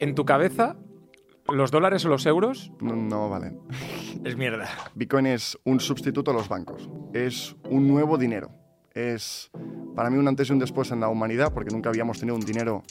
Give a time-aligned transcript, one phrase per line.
[0.00, 0.76] En tu cabeza,
[1.46, 3.60] los dólares o los euros No, no valen.
[4.24, 4.66] Es mierda.
[4.94, 6.88] Bitcoin es un sustituto a los bancos.
[7.12, 8.50] Es un nuevo dinero.
[8.94, 9.50] Es
[9.94, 12.40] para mí un antes y un después en la humanidad porque nunca habíamos tenido un
[12.40, 12.82] dinero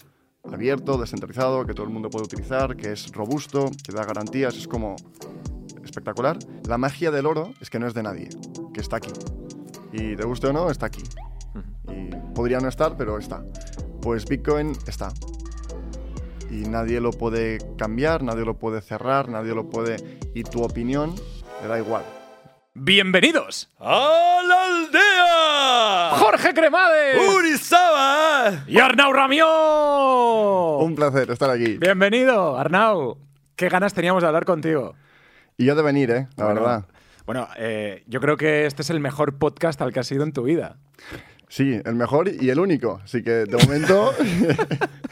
[0.44, 4.68] abierto, descentralizado, que todo el mundo puede utilizar, que es robusto, que da garantías, es
[4.68, 4.96] como
[5.84, 6.38] espectacular.
[6.68, 8.30] La magia del oro es que no es de nadie,
[8.72, 9.12] que está aquí.
[9.92, 11.02] Y te guste o no, está aquí.
[11.88, 13.44] Y podría no estar, pero está.
[14.00, 15.12] Pues Bitcoin está.
[16.52, 19.98] Y nadie lo puede cambiar, nadie lo puede cerrar, nadie lo puede...
[20.34, 21.14] Y tu opinión
[21.62, 22.04] le da igual.
[22.74, 23.70] ¡Bienvenidos!
[23.80, 26.18] ¡A la aldea!
[26.18, 27.36] ¡Jorge Cremades!
[27.36, 28.64] ¡Urizaba!
[28.68, 30.78] ¡Y Arnau Ramió!
[30.80, 31.78] Un placer estar aquí.
[31.78, 33.18] Bienvenido, Arnau.
[33.56, 34.96] Qué ganas teníamos de hablar contigo.
[35.58, 36.28] Y yo de venir, ¿eh?
[36.38, 36.86] La Bueno, verdad.
[37.26, 40.32] Bueno, eh, yo creo que este es el mejor podcast al que has ido en
[40.32, 40.78] tu vida.
[41.50, 43.02] Sí, el mejor y el único.
[43.04, 44.14] Así que de momento...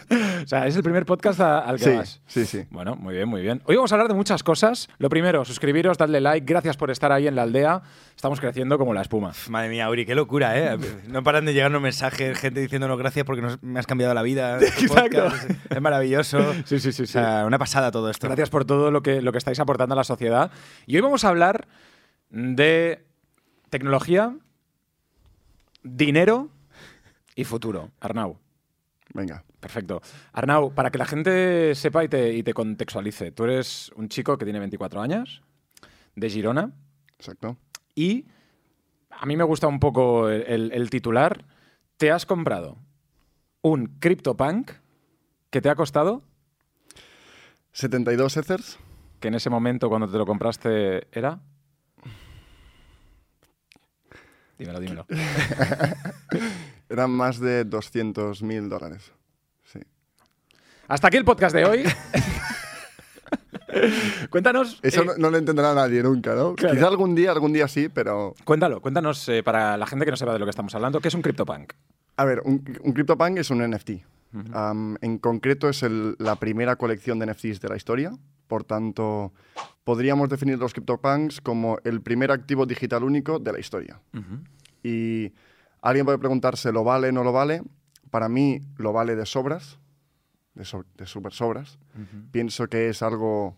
[0.09, 2.22] O sea, es el primer podcast a- al que sí, vas.
[2.27, 2.63] sí, sí.
[2.70, 3.62] Bueno, muy bien, muy bien.
[3.66, 4.88] Hoy vamos a hablar de muchas cosas.
[5.00, 6.46] Lo primero, suscribiros, dadle like.
[6.49, 7.82] Gracias por estar ahí en la aldea.
[8.15, 9.34] Estamos creciendo como la espuma.
[9.49, 10.77] Madre mía, Uri, qué locura, ¿eh?
[11.10, 14.60] No paran de llegarnos mensajes, gente diciéndonos gracias porque nos- me has cambiado la vida.
[14.62, 16.54] este podcast, Es, es maravilloso.
[16.63, 18.27] Sí, sí, sí, O sea, una pasada todo esto.
[18.27, 20.52] Gracias por todo lo que, lo que estáis aportando a la sociedad.
[20.85, 21.68] Y hoy vamos a hablar
[22.30, 23.04] de
[23.70, 24.34] tecnología,
[25.91, 26.49] dinero
[27.35, 27.91] y futuro.
[27.99, 28.38] Arnau.
[29.13, 29.43] Venga.
[29.60, 30.02] Perfecto.
[30.34, 34.38] Arnau, para que la gente sepa y te, y te contextualice, tú eres un chico
[34.38, 35.41] que tiene 24 años,
[36.15, 36.71] de Girona,
[37.18, 37.58] Exacto.
[37.96, 38.26] y
[39.10, 41.43] a mí me gusta un poco el, el- el titular.
[41.98, 42.77] Te has comprado
[43.63, 44.71] un CryptoPunk
[45.49, 46.21] que te ha costado,
[47.71, 48.77] 72 Ethers.
[49.20, 51.40] que en ese momento cuando te lo compraste era...
[54.58, 55.05] Dímelo, dímelo.
[56.90, 59.12] Eran más de 200 mil dólares.
[59.66, 59.80] Sí.
[60.88, 61.84] Hasta aquí el podcast de hoy.
[64.30, 64.80] cuéntanos...
[64.81, 66.56] Eso eh, no, no lo entenderá nadie nunca, ¿no?
[66.56, 66.74] Claro.
[66.75, 68.34] Quizá algún día, algún día sí, pero...
[68.44, 71.10] Cuéntalo, cuéntanos eh, para la gente que no sepa de lo que estamos hablando, ¿qué
[71.10, 71.74] es un CryptoPunk?
[72.16, 73.92] A ver, un, un CryptoPunk es un NFT.
[75.02, 78.12] En concreto es el- la primera colección de NFTs de la historia.
[78.48, 79.34] Por tanto,
[79.84, 84.00] podríamos definir los CryptoPunks como el primer activo digital único de la historia.
[84.84, 85.34] Y
[85.82, 87.62] alguien puede preguntarse, ¿lo vale o no lo vale?
[88.10, 89.80] Para mí lo vale de sobras,
[90.54, 91.78] de, so- de super sobras.
[92.32, 93.58] Pienso que es algo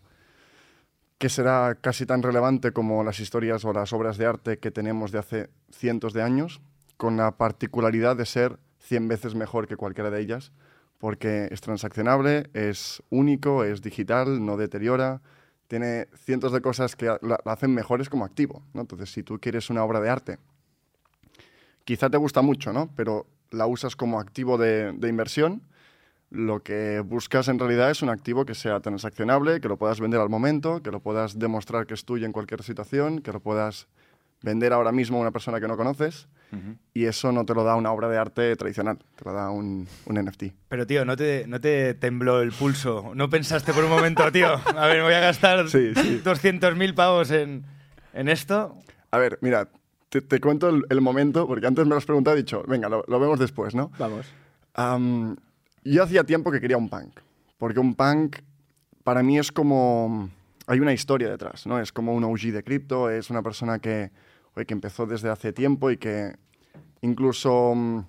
[1.18, 5.12] que será casi tan relevante como las historias o las obras de arte que tenemos
[5.12, 6.60] de hace cientos de años,
[6.96, 10.52] con la particularidad de ser 100 veces mejor que cualquiera de ellas,
[10.98, 15.20] porque es transaccionable, es único, es digital, no deteriora,
[15.68, 18.62] tiene cientos de cosas que la hacen mejores como activo.
[18.74, 18.80] ¿no?
[18.80, 20.38] Entonces, si tú quieres una obra de arte,
[21.84, 22.90] quizá te gusta mucho, ¿no?
[22.96, 25.62] pero la usas como activo de, de inversión,
[26.30, 30.20] lo que buscas en realidad es un activo que sea transaccionable, que lo puedas vender
[30.20, 33.88] al momento, que lo puedas demostrar que es tuyo en cualquier situación, que lo puedas
[34.42, 36.28] vender ahora mismo a una persona que no conoces.
[36.94, 39.86] Y eso no te lo da una obra de arte tradicional, te lo da un,
[40.06, 40.44] un NFT.
[40.68, 43.12] Pero, tío, ¿no te, ¿no te tembló el pulso?
[43.14, 44.54] ¿No pensaste por un momento, tío?
[44.76, 46.20] A ver, voy a gastar Sí, sí.
[46.24, 47.64] 200.000 pavos en,
[48.14, 48.76] en esto.
[49.12, 49.68] A ver, mira,
[50.10, 52.62] te, te cuento el, el momento, porque antes me lo has preguntado y he dicho,
[52.68, 53.90] venga, lo, lo vemos después, ¿no?
[53.98, 54.26] Vamos.
[54.74, 55.36] Am,
[55.84, 57.18] yo hacía tiempo que quería un punk,
[57.56, 58.36] porque un punk
[59.04, 60.28] para mí es como...
[60.66, 61.80] Hay una historia detrás, ¿no?
[61.80, 64.10] Es como un OG de cripto, es una persona que,
[64.54, 66.36] oye, que empezó desde hace tiempo y que
[67.00, 68.00] incluso mm,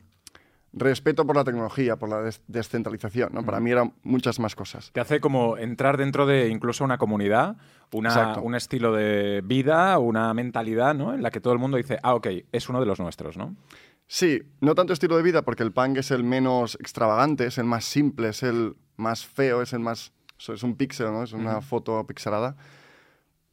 [0.74, 3.44] respeto por la tecnología, por la des- descentralización, ¿no?
[3.44, 4.92] Para mí eran muchas más cosas.
[4.94, 7.58] Te hace como entrar dentro de incluso una comunidad,
[7.94, 11.13] una, un estilo de vida, una mentalidad, ¿no?
[11.13, 13.56] En la que todo el mundo dice, ah, ok, es uno de los nuestros, ¿no?
[14.07, 17.66] Sí, no tanto estilo de vida, porque el punk es el menos extravagante, es el
[17.66, 20.12] más simple, es el más feo, es el más...
[20.38, 21.24] Es un píxel, ¿no?
[21.24, 22.56] Es una foto pixelada.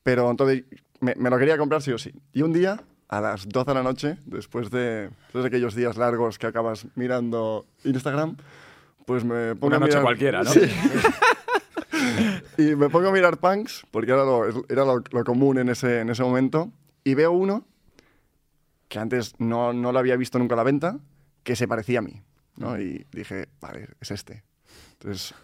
[0.03, 0.65] Pero entonces
[1.00, 2.12] me, me lo quería comprar sí o sí.
[2.32, 5.97] Y un día, a las 12 de la noche, después de, después de aquellos días
[5.97, 8.37] largos que acabas mirando Instagram,
[9.06, 10.03] pues me pongo Una a noche mirar...
[10.03, 10.50] cualquiera, ¿no?
[10.50, 10.60] Sí.
[12.59, 16.00] y me pongo a mirar punks, porque era lo, era lo, lo común en ese,
[16.00, 16.73] en ese momento,
[17.05, 17.67] y veo uno
[18.89, 20.99] que antes no, no lo había visto nunca a la venta,
[21.43, 22.23] que se parecía a mí.
[22.56, 22.79] ¿no?
[22.81, 24.43] Y dije, vale, es este.
[24.93, 25.35] Entonces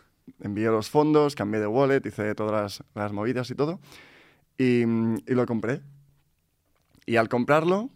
[0.41, 3.81] envié los fondos, cambié de wallet, hice todas las, las movidas y todo,
[4.59, 5.83] y, y lo compré.
[7.07, 7.91] Y al comprarlo,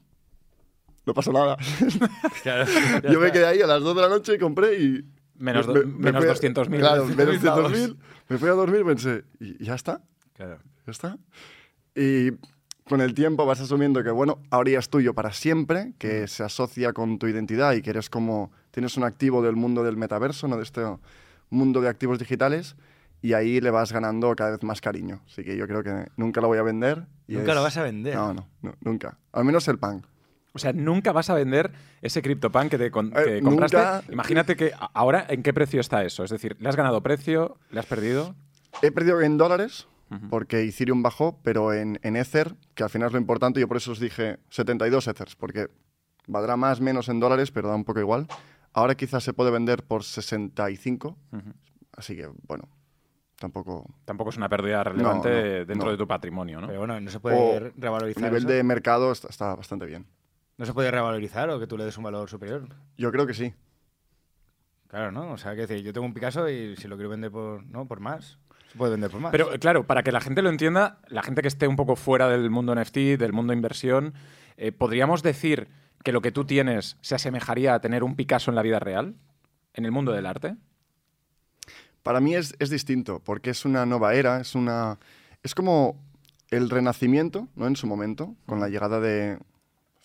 [1.07, 1.57] no pasó nada.
[2.43, 2.67] Claro,
[3.11, 5.05] Yo me quedé ahí a las 2 de la noche y compré y...
[5.39, 6.79] Menos, me- me- me menos fui a- 200.000.
[6.81, 7.73] Claro, menos 200.000 pavos.
[7.73, 7.97] 200.000.
[8.29, 10.03] Me fui a dormir y pensé, ¿y ya está?
[10.35, 10.59] Claro.
[10.87, 11.19] ¿Ya está?
[11.95, 12.31] Y
[12.89, 16.43] con el tiempo vas asumiendo que, bueno, ahora ya es tuyo para siempre, que se
[16.43, 20.49] asocia con tu identidad y que eres como, tienes un activo del mundo del metaverso,
[20.49, 20.57] ¿no?
[20.57, 20.83] De este
[21.51, 22.77] mundo de activos digitales.
[23.21, 25.21] y ahí le vas ganando cada vez más cariño.
[25.27, 27.05] Así que yo creo que nunca lo voy a vender.
[27.27, 28.15] y Nunca lo es- vas a vender.
[28.15, 29.19] No, no, no, nunca.
[29.33, 30.07] Al menos el pan.
[30.59, 31.73] O sea, nunca vas a vender
[32.03, 33.77] ese CryptoPunk que, te con- Eh, compraste.
[33.77, 34.03] nunca.
[34.11, 36.25] Imagínate que ahora, ¿en qué precio está eso?
[36.25, 37.57] Es decir, ¿le has ganado precio?
[37.71, 38.35] ¿Le has perdido?
[38.83, 39.89] He perdido en dólares
[40.31, 43.77] porque Ethereum bajó, pero en, en Ether, que al final es lo importante, yo por
[43.77, 45.69] eso os dije 72 Ethers, porque
[46.27, 48.27] valdrá más, menos en dólares, pero da un poco igual.
[48.73, 51.17] Ahora quizás se puede vender por 65,
[51.97, 52.69] así que bueno,
[53.39, 53.85] tampoco...
[54.05, 55.91] Tampoco es una pérdida relevante no, dentro no.
[55.91, 56.67] de tu patrimonio, ¿no?
[56.69, 58.23] Pero bueno, no se puede O re- A revalorizar.
[58.23, 58.49] nivel eso?
[58.49, 60.07] de mercado está, está bastante bien.
[60.59, 62.69] ¿No se puede revalorizar o que tú le des un valor superior?
[62.97, 63.55] Yo creo que sí.
[64.89, 65.33] Claro, ¿no?
[65.33, 67.87] O sea, que decir, yo tengo un Picasso y si lo quiero vender por, ¿no?
[67.87, 68.39] por más,
[68.71, 69.31] se puede vender por más.
[69.31, 72.29] Pero claro, para que la gente lo entienda, la gente que esté un poco fuera
[72.29, 74.15] del mundo NFT, del mundo inversión,
[74.57, 75.69] eh, ¿podríamos decir
[76.03, 79.15] que lo que tú tienes se asemejaría a tener un Picasso en la vida real?
[79.75, 80.57] ¿En el mundo del arte?
[82.03, 84.99] Para mí es, es distinto, porque es una nueva era, es una...
[85.45, 86.03] Es como
[86.51, 87.69] el renacimiento, ¿no?
[87.69, 89.39] En su momento, con la llegada de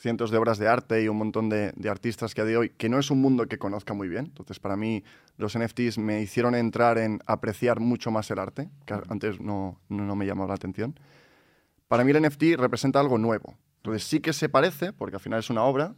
[0.04, 2.58] cientos de obras de arte y un montón de, de artistas que a día de
[2.58, 4.26] hoy, que no es un mundo que conozca muy bien.
[4.26, 5.02] Entonces, para mí,
[5.38, 10.04] los NFTs me hicieron entrar en apreciar mucho más el arte, que antes no, no,
[10.04, 11.00] no me llamaba la atención.
[11.88, 13.56] Para mí el NFT representa algo nuevo.
[13.78, 15.96] Entonces, sí que se parece, porque al final es una obra,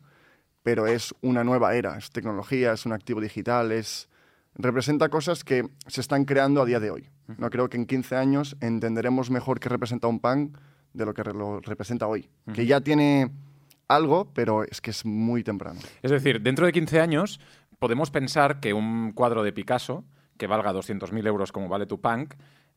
[0.61, 4.07] pero es una nueva era, es tecnología, es un activo digital, es
[4.53, 7.09] representa cosas que se están creando a día de hoy.
[7.39, 10.53] No creo que en 15 años entenderemos mejor qué representa un pan
[10.93, 13.31] de lo que lo representa hoy, que ya tiene
[13.87, 15.79] algo, pero es que es muy temprano.
[16.01, 17.39] Es decir, dentro de 15 años
[17.79, 20.03] podemos pensar que un cuadro de Picasso,
[20.37, 22.33] que valga 200.000 euros como vale tu punk,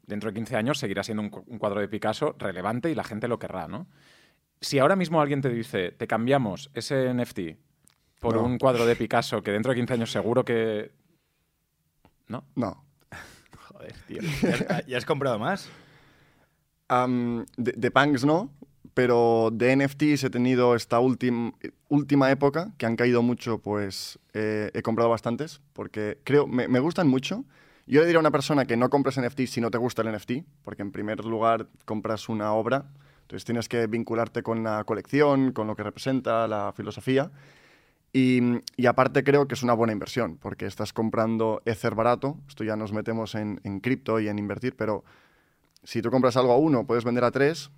[0.07, 3.05] dentro de 15 años seguirá siendo un, cu- un cuadro de Picasso relevante y la
[3.05, 3.87] gente lo querrá, ¿no?
[4.61, 7.41] Si ahora mismo alguien te dice, te cambiamos ese NFT
[8.19, 8.43] por No.
[8.45, 10.91] un cuadro de Picasso que dentro de 15 años seguro que...
[12.27, 12.45] ¿No?
[12.57, 12.85] No.
[13.69, 14.21] Joder, tío.
[14.69, 15.71] ¿Ya, ya has comprado más?
[16.91, 18.51] De, de punks no,
[18.95, 21.53] pero de NFTs he tenido esta última
[21.89, 26.81] última época que han caído mucho, pues eh, he comprado bastantes, porque creo, me, me
[26.81, 27.45] gustan mucho.
[27.87, 30.15] Yo le diría a una persona que no compres NFTs si no te gusta el
[30.15, 32.85] NFT, porque en primer lugar compras una obra,
[33.23, 37.31] entonces tienes que vincularte con la colección, con lo que representa, la filosofía.
[38.13, 38.41] Y,
[38.77, 42.77] y aparte creo que es una buena inversión, porque estás comprando Ether barato, esto ya
[42.77, 45.05] nos metemos en, en cripto y en invertir, pero
[45.83, 47.71] si tú compras algo a uno, puedes vender a tres,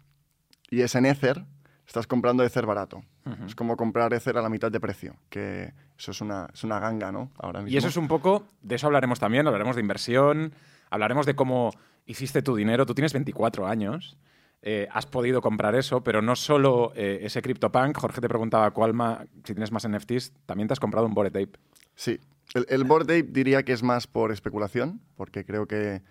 [0.71, 1.45] y es en Ether,
[1.87, 3.03] estás comprando Ether barato.
[3.47, 6.81] Es como comprar Ether a la mitad de precio, que eso es una, es una
[6.81, 7.31] ganga, ¿no?
[7.39, 7.75] Ahora mismo.
[7.75, 10.53] Y eso es un poco, de eso hablaremos también, hablaremos de inversión,
[10.89, 11.71] hablaremos de cómo
[12.07, 12.87] hiciste tu dinero.
[12.87, 14.17] Tú tienes 24 años,
[14.63, 17.97] eh, has podido comprar eso, pero no solo eh, ese CryptoPunk.
[17.99, 21.37] Jorge te preguntaba cuál ma- si tienes más NFTs, también te has comprado un Bored
[21.37, 21.59] Ape.
[21.95, 22.19] Sí.
[22.55, 26.03] El, el Bored Ape diría que es más por especulación, porque creo que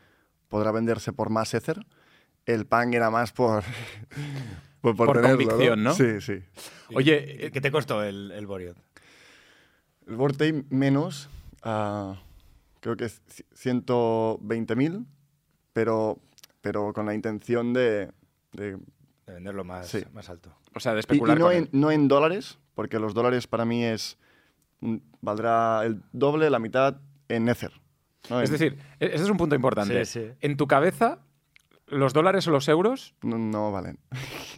[0.48, 1.86] podrá venderse por más Ether.
[2.54, 3.64] El Pang era más por...
[4.82, 5.94] por, Por tenerlo, convicción, ¿no?
[5.94, 6.42] Sí, sí.
[6.96, 8.78] Oye, ¿Qué, qué te costó el, el Boreot?
[10.08, 11.30] El Ape menos,
[11.64, 12.16] ah,
[12.80, 13.46] creo que es ci-
[14.40, 15.06] 120.000,
[15.74, 16.20] pero,
[16.62, 18.12] pero con la intención de...
[18.54, 18.78] de-
[19.28, 20.04] De venderlo más, Sí.
[20.14, 20.52] más alto.
[20.74, 21.70] o sea, de y, y especular no, con en, él.
[21.74, 24.18] no en dólares, porque los dólares para mí es...
[25.22, 26.98] valdrá el doble, la mitad
[27.28, 27.74] en Ether.
[28.32, 28.42] ¿no?
[28.42, 30.04] Es En- decir, e- ese es un punto importante.
[30.06, 30.32] Sí, sí.
[30.42, 31.20] En tu cabeza,
[31.92, 33.16] los dólares o los euros...
[33.22, 34.00] no, no valen.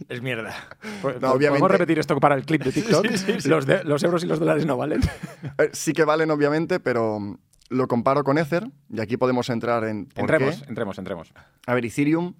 [0.08, 0.54] Es mierda.
[1.20, 3.06] No, ¿Podemos repetir esto para el clip de TikTok?
[3.46, 5.00] Los, de- los euros y los dólares no valen.
[5.58, 7.36] Eh, sí que valen, obviamente, pero mm,
[7.70, 10.68] lo comparo con Ether, y aquí podemos entrar en por entremos, qué.
[10.68, 11.32] entremos, entremos.
[11.66, 12.34] A ver, Ethereum,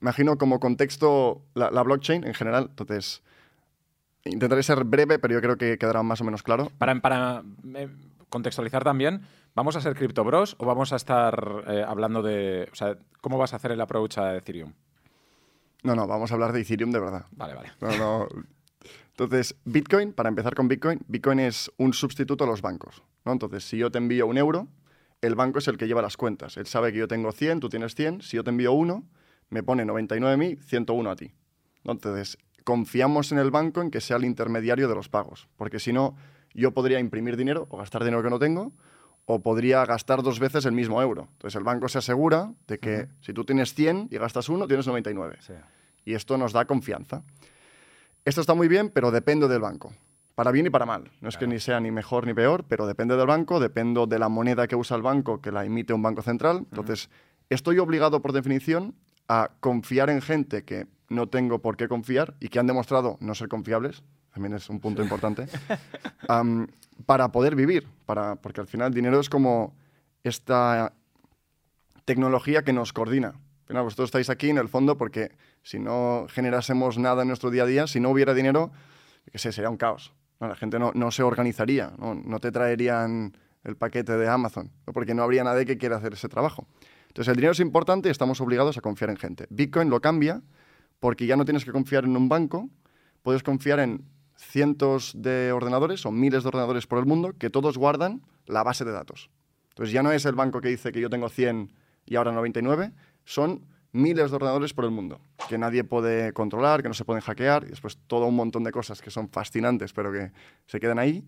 [0.00, 3.22] imagino como contexto la, la blockchain en general, entonces
[4.24, 6.70] intentaré ser breve, pero yo creo que quedará más o menos claro.
[6.78, 7.42] Para, para
[7.74, 7.88] eh,
[8.28, 9.22] contextualizar también,
[9.60, 12.66] ¿vamos a ser Crypto Bros o vamos a estar eh, hablando de.
[12.72, 14.72] O sea, ¿cómo vas a hacer el approach a Ethereum?
[15.82, 17.26] No, no, vamos a hablar de Ethereum de verdad.
[17.32, 17.72] Vale, vale.
[17.78, 18.28] No, no.
[19.10, 23.02] Entonces, Bitcoin, para empezar con Bitcoin, Bitcoin es un sustituto a los bancos.
[23.26, 23.32] ¿no?
[23.32, 24.66] Entonces, si yo te envío un euro,
[25.20, 26.56] el banco es el que lleva las cuentas.
[26.56, 28.22] Él sabe que yo tengo 100, tú tienes 100.
[28.22, 29.04] Si yo te envío uno,
[29.50, 31.32] me pone 99 a mí, 101 a ti.
[31.84, 35.50] Entonces, confiamos en el banco en que sea el intermediario de los pagos.
[35.56, 36.16] Porque si no,
[36.54, 38.72] yo podría imprimir dinero o gastar dinero que no tengo,
[39.26, 41.28] o podría gastar dos veces el mismo euro.
[41.32, 44.86] Entonces, el banco se asegura de que si tú tienes 100 y gastas uno, tienes
[44.86, 45.52] 99 Sí.
[46.04, 47.22] y esto nos da confianza.
[48.24, 49.92] Esto está muy bien, pero depende del banco.
[50.34, 51.10] Para bien y para mal.
[51.20, 54.18] No es que ni sea ni mejor ni peor, pero depende del banco, depende de
[54.18, 56.58] la moneda que usa el banco, que la emite un banco central.
[56.70, 57.10] Entonces,
[57.50, 58.94] estoy obligado por definición
[59.28, 63.34] a confiar en gente que no tengo por qué confiar y que han demostrado no
[63.34, 65.46] ser confiables, también es un punto importante,
[67.06, 67.86] para poder vivir.
[68.06, 69.74] Para, porque al final el dinero es como
[70.22, 70.92] esta
[72.04, 73.34] tecnología que nos coordina.
[73.66, 75.32] Final, vosotros estáis aquí en el fondo porque
[75.62, 78.72] si no generásemos nada en nuestro día a día, si no hubiera dinero,
[79.30, 80.12] qué sé, sería un caos.
[80.40, 82.14] La gente no, no se organizaría, ¿no?
[82.14, 86.28] no te traerían el paquete de Amazon, porque no habría nadie que quiera hacer ese
[86.28, 86.66] trabajo.
[87.08, 89.46] Entonces el dinero es importante y estamos obligados a confiar en gente.
[89.50, 90.42] Bitcoin lo cambia
[90.98, 92.70] porque ya no tienes que confiar en un banco,
[93.22, 94.04] puedes confiar en
[94.50, 98.84] cientos de ordenadores o miles de ordenadores por el mundo que todos guardan la base
[98.84, 99.30] de datos.
[99.70, 101.72] Entonces ya no es el banco que dice que yo tengo 100
[102.06, 102.92] y ahora 99,
[103.24, 107.22] son miles de ordenadores por el mundo que nadie puede controlar, que no se pueden
[107.22, 110.32] hackear y después todo un montón de cosas que son fascinantes pero que
[110.66, 111.24] se quedan ahí.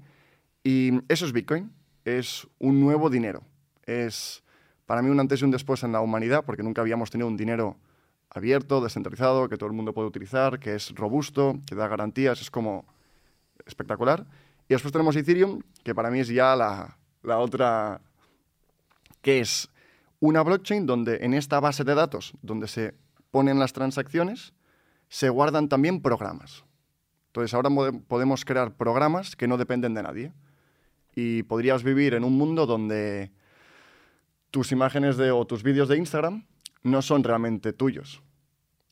[0.64, 1.73] Y eso es Bitcoin,
[2.05, 3.43] es un nuevo dinero.
[3.85, 4.43] Es
[4.87, 7.37] para mí un antes y un después en la humanidad porque nunca habíamos tenido un
[7.37, 7.76] dinero
[8.31, 12.50] abierto, descentralizado, que todo el mundo puede utilizar, que es robusto, que da garantías, es
[12.50, 12.87] como
[13.66, 14.26] espectacular.
[14.69, 18.00] Y después tenemos Ethereum, que para mí es ya la, la otra,
[19.21, 19.69] que es
[20.21, 22.95] una blockchain donde en esta base de datos, donde se
[23.31, 24.52] ponen las transacciones,
[25.09, 26.64] se guardan también programas.
[27.26, 27.71] Entonces ahora
[28.09, 30.33] podemos crear programas que no dependen de nadie.
[31.14, 33.33] Y podrías vivir en un mundo donde
[34.50, 36.47] tus imágenes de, o tus vídeos de Instagram
[36.83, 38.23] no son realmente tuyos.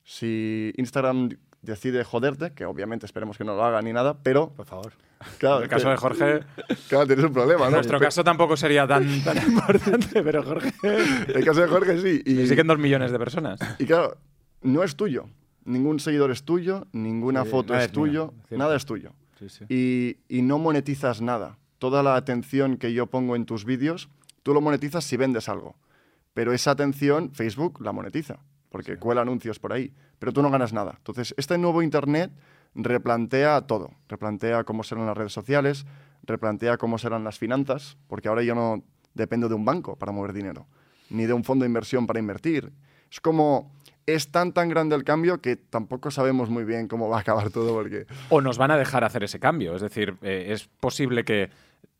[0.03, 1.29] Si Instagram
[1.61, 4.49] decide joderte, que obviamente esperemos que no lo haga ni nada, pero...
[4.49, 4.93] Por favor.
[5.37, 6.39] Claro, en el caso de Jorge...
[6.89, 7.67] Claro, tienes un problema, ¿no?
[7.67, 10.71] En nuestro caso tampoco sería tan, tan importante, pero Jorge...
[10.83, 12.23] En el caso de Jorge sí.
[12.25, 13.59] Y siguen dos millones de personas.
[13.77, 14.17] Y claro,
[14.61, 15.25] no es tuyo.
[15.63, 19.11] Ningún seguidor es tuyo, ninguna foto es, tuyo, nada es tuyo.
[19.39, 21.59] Sí, y, y no monetizas nada.
[21.77, 24.09] Toda la atención que yo pongo en tus vídeos,
[24.41, 25.75] tú lo monetizas si vendes algo.
[26.33, 28.39] Pero esa atención Facebook la monetiza,
[28.71, 30.95] porque cuela anuncios por ahí, pero tú no ganas nada.
[30.97, 32.31] Entonces, este nuevo Internet
[32.73, 35.85] replantea todo, replantea cómo serán las redes sociales,
[36.23, 40.31] replantea cómo serán las finanzas, porque ahora yo no dependo de un banco para mover
[40.31, 40.67] dinero,
[41.09, 42.71] ni de un fondo de inversión para invertir.
[43.11, 43.73] Es como
[44.05, 47.51] es tan tan grande el cambio que tampoco sabemos muy bien cómo va a acabar
[47.51, 51.23] todo porque o nos van a dejar hacer ese cambio, es decir, eh, es posible
[51.25, 51.49] que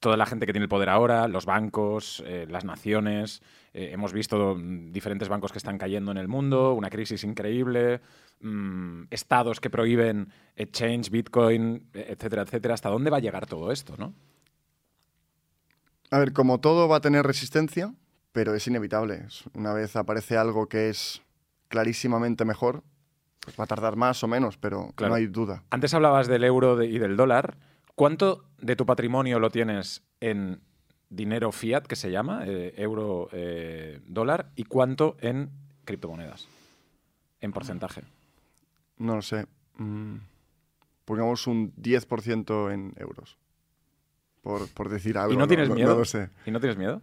[0.02, 3.42] toda la gente que tiene el poder ahora, los bancos, eh, las naciones,
[3.72, 8.02] eh, hemos visto diferentes bancos que están cayendo en el mundo, una crisis increíble,
[8.42, 12.74] mm, estados que prohíben exchange, Bitcoin, etcétera, etcétera.
[12.74, 14.14] ¿Hasta dónde va a llegar todo esto, no?
[16.10, 17.94] A ver, como todo va a tener resistencia,
[18.32, 19.28] pero es inevitable.
[19.54, 21.22] Una vez aparece algo que es
[21.68, 22.84] clarísimamente mejor,
[23.40, 25.64] pues va a tardar más o menos, pero no hay duda.
[25.70, 27.58] Antes hablabas del euro y del dólar.
[27.96, 30.62] ¿Cuánto de tu patrimonio lo tienes en
[31.10, 35.50] dinero fiat, que se llama, eh, euro, eh, dólar, y cuánto en
[35.84, 36.48] criptomonedas?
[37.42, 38.04] En porcentaje.
[38.98, 39.48] No lo sé.
[39.78, 40.18] Mm,
[41.06, 43.38] pongamos un 10% en euros.
[44.42, 45.34] Por, decir algo.
[45.34, 45.92] ¿Y no tienes miedo?
[45.92, 46.30] No lo sé.
[46.46, 47.02] ¿Y no tienes miedo?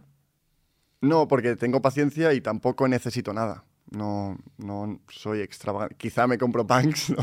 [1.01, 3.63] No, porque tengo paciencia y tampoco necesito nada.
[3.91, 5.95] No, no soy extravagante.
[5.95, 7.13] Quizá me compro punks,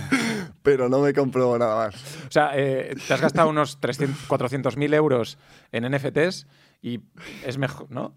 [0.62, 1.94] pero no me compro nada más.
[2.26, 5.38] O sea, eh, te has gastado unos 400.000 euros
[5.70, 6.46] en NFTs
[6.82, 7.00] y
[7.44, 8.14] es mejor, ¿no?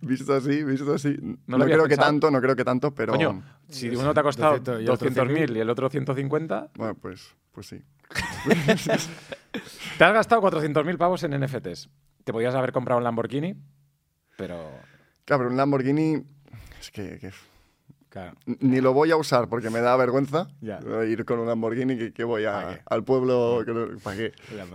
[0.00, 1.16] Visto así, visto así.
[1.46, 3.12] No, creo que tanto, no creo que tanto, pero...
[3.12, 6.70] Coño, si uno te ha costado 200.000 y el otro 150...
[6.76, 7.82] Bueno, pues, pues sí.
[9.98, 11.90] te has gastado 400.000 pavos en NFTs.
[12.24, 13.54] Te podías haber comprado un Lamborghini,
[14.36, 14.70] pero...
[15.24, 16.24] Claro, pero un Lamborghini
[16.82, 17.30] es que,
[18.60, 20.48] ni lo voy a usar porque me da vergüenza
[21.08, 23.64] ir con un Lamborghini que, voy al pueblo.
[24.02, 24.32] ¿Para qué?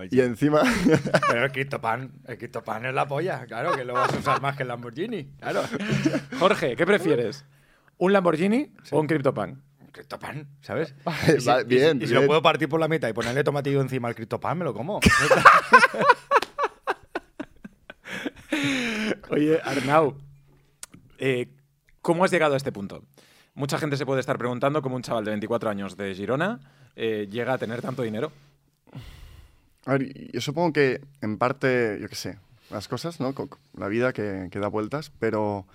[0.09, 0.61] Y encima.
[1.29, 4.55] Pero el CryptoPan, el CryptoPan es la polla, claro, que lo vas a usar más
[4.55, 5.25] que el Lamborghini.
[5.39, 5.63] Claro.
[6.39, 7.45] Jorge, ¿qué prefieres?
[7.97, 9.61] ¿Un Lamborghini o un CryptoPan?
[9.91, 10.95] CryptoPan, ¿sabes?
[11.67, 12.01] bien.
[12.01, 14.63] Y si, lo puedo partir por la mitad y ponerle tomatillo encima al CryptoPan, me
[14.65, 14.99] lo como.
[19.29, 20.17] Oye, Arnau,
[21.17, 21.49] eh,
[22.01, 23.03] ¿Cómo has llegado a este punto?
[23.57, 26.59] Mucha gente se puede estar preguntando cómo un chaval de 24 años de Girona
[26.95, 28.31] eh, llega a tener tanto dinero.
[29.85, 32.37] A ver, yo supongo que en parte, yo qué sé,
[32.69, 33.33] las cosas, ¿no?
[33.75, 35.65] La vida que, da vueltas, pero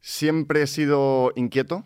[0.00, 1.84] siempre he sido inquieto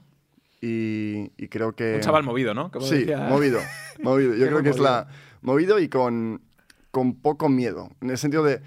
[0.60, 1.94] y, creo que...
[1.94, 2.70] Un chaval movido, ¿no?
[2.80, 3.60] sí, movido,
[4.00, 4.34] movido.
[4.34, 5.08] Yo creo que es la...
[5.40, 6.42] Movido y con,
[6.90, 8.60] con poco miedo, en el sentido de...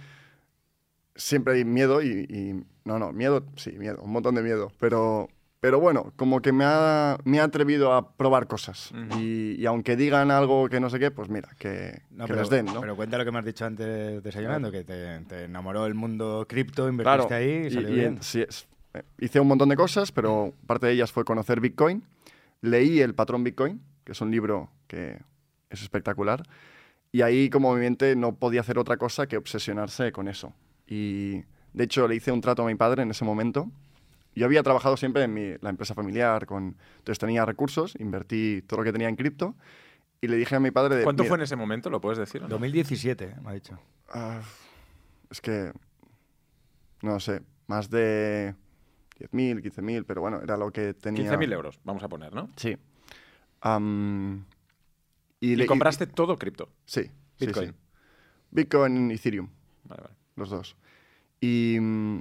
[1.16, 4.72] Siempre hay miedo y no, no, miedo, sí, miedo, un montón de miedo.
[4.80, 5.28] Pero,
[5.60, 8.94] pero bueno, como que me ha, me ha atrevido a probar cosas.
[9.20, 12.82] y, aunque digan algo que no sé qué, pues mira, que, les den, ¿no?
[12.82, 16.88] Pero cuenta lo que me has dicho antes desayunando, que te, enamoró el mundo cripto,
[16.88, 18.20] invertiste ahí y salió bien.
[18.22, 22.04] sí, eh, hice un montón de cosas, pero parte de ellas fue conocer Bitcoin.
[22.62, 25.20] Leí El Patrón Bitcoin, que es un libro que
[25.72, 26.44] es espectacular.
[27.12, 30.54] Y ahí como mi mente no podía hacer otra cosa que obsesionarse con eso.
[30.88, 31.44] Y
[31.76, 33.70] de hecho, le hice un trato a mi padre en ese momento
[34.38, 38.80] yo había trabajado siempre en mi, la empresa familiar, con, entonces tenía recursos, invertí todo
[38.80, 39.56] lo que tenía en cripto
[40.20, 40.98] y le dije a mi padre...
[40.98, 41.90] De, ¿Cuánto "Mira, fue en ese momento?
[41.90, 42.42] ¿Lo puedes decir?
[42.42, 42.50] o no?
[42.50, 43.80] 2017, me ha dicho.
[44.10, 44.42] ah,
[45.30, 45.72] es que,
[47.02, 48.56] no sé, más de
[49.20, 51.32] 10.000, 15.000, pero bueno, era lo que tenía...
[51.32, 52.50] 15.000 euros, vamos a poner, ¿no?
[52.58, 52.76] Sí.
[55.40, 56.70] Y, Y, le- compraste todo cripto.
[56.86, 57.04] Sí,
[57.38, 57.70] sí, Bitcoin.
[57.70, 57.76] sí.
[58.52, 59.48] Bitcoin y Ethereum,
[59.86, 60.16] Vale, vale.
[60.36, 60.76] los dos.
[61.46, 62.20] Y, mm,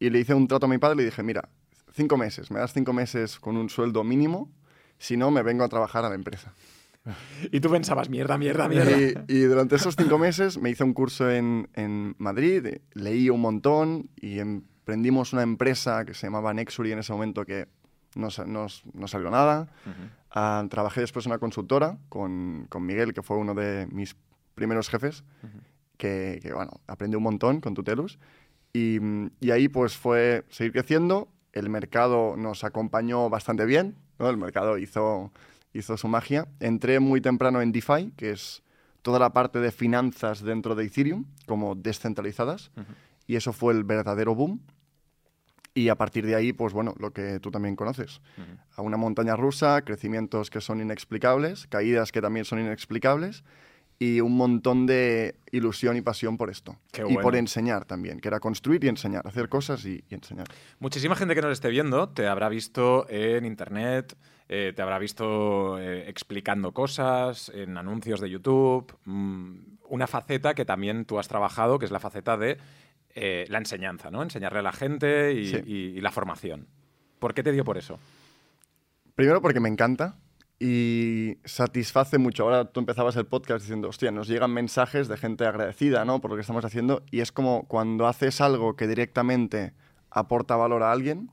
[0.00, 1.48] y le hice un trato a mi padre y le dije, mira,
[1.92, 4.50] cinco meses, me das cinco meses con un sueldo mínimo,
[4.98, 6.52] si no, me vengo a trabajar a la empresa.
[7.52, 9.24] Y tú pensabas, mierda, mierda, mierda.
[9.28, 13.40] Y, y durante esos cinco meses me hice un curso en, en Madrid, leí un
[13.40, 17.68] montón y emprendimos una empresa que se llamaba Nexury en ese momento que
[18.16, 19.68] no, no no salió nada.
[19.84, 20.08] Ujú.
[20.32, 24.16] Ah, trabajé después en una consultora con, con Miguel, que fue uno de mis
[24.56, 25.22] primeros jefes,
[25.96, 28.18] que, que, bueno, aprendí un montón con Tutelus.
[28.76, 29.00] Y,
[29.40, 34.28] y ahí pues fue seguir creciendo, el mercado nos acompañó bastante bien, ¿no?
[34.28, 35.32] el mercado hizo,
[35.72, 36.46] hizo su magia.
[36.60, 38.62] Entré muy temprano en DeFi, que es
[39.00, 42.70] toda la parte de finanzas dentro de Ethereum, como descentralizadas,
[43.26, 44.60] y eso fue el verdadero boom.
[45.72, 48.20] Y a partir de ahí, pues bueno, lo que tú también conoces
[48.74, 53.42] a una montaña rusa, crecimientos que son inexplicables, caídas que también son inexplicables
[53.98, 56.76] y un montón de ilusión y pasión por esto.
[56.92, 60.46] Qué Y por enseñar también, que era construir y enseñar, hacer cosas y, y enseñar.
[60.80, 64.14] Muchísima gente que nos esté viendo te habrá visto en internet,
[64.48, 68.94] eh, te habrá visto eh, explicando cosas, en anuncios de YouTube.
[69.04, 69.54] mm,
[69.88, 72.58] una faceta que también tú has trabajado, que es la faceta de
[73.14, 74.22] eh, la enseñanza, ¿no?
[74.22, 75.62] Enseñarle a la gente y, Sí.
[75.64, 76.66] y- y la formación.
[77.18, 77.98] ¿Por qué te dio por eso?
[79.14, 80.16] Primero porque me encanta
[80.58, 82.44] y satisface mucho.
[82.44, 86.20] Ahora tú empezabas el podcast diciendo, hostia, nos llegan mensajes de gente agradecida ¿no?
[86.20, 89.74] por lo que estamos haciendo y es como cuando haces algo que directamente
[90.10, 91.30] aporta valor a alguien,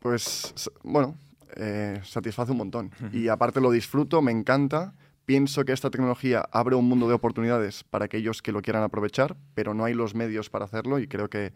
[0.00, 1.16] pues bueno,
[1.56, 2.90] eh, satisface un montón.
[3.12, 4.94] Y aparte lo disfruto, me encanta.
[5.24, 9.36] Pienso que esta tecnología abre un mundo de oportunidades para aquellos que lo quieran aprovechar,
[9.54, 11.52] pero no hay los medios para hacerlo y creo que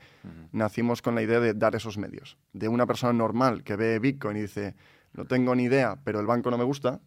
[0.53, 2.38] nacimos con la idea de dar esos medios.
[2.53, 4.77] De una persona normal que ve Bitcoin y dice,
[5.16, 7.00] no tengo ni idea, pero el banco no me gusta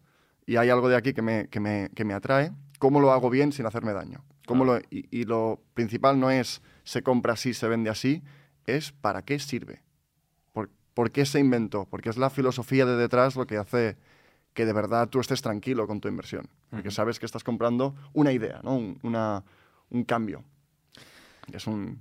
[0.46, 3.30] y hay algo de aquí que me, que me, que me atrae, ¿cómo lo hago
[3.30, 4.24] bien sin hacerme daño?
[4.46, 8.22] ¿Cómo lo, y, y lo principal no es se compra así, se vende así,
[8.66, 9.82] es para qué sirve.
[10.52, 11.86] ¿Por, por qué se inventó?
[11.86, 13.96] Porque es la filosofía de detrás lo que hace
[14.54, 16.48] que de verdad tú estés tranquilo con tu inversión.
[16.70, 18.76] Porque sabes que estás comprando una idea, ¿no?
[18.76, 19.44] un, una-
[19.90, 20.42] un cambio.
[21.52, 22.00] Es un...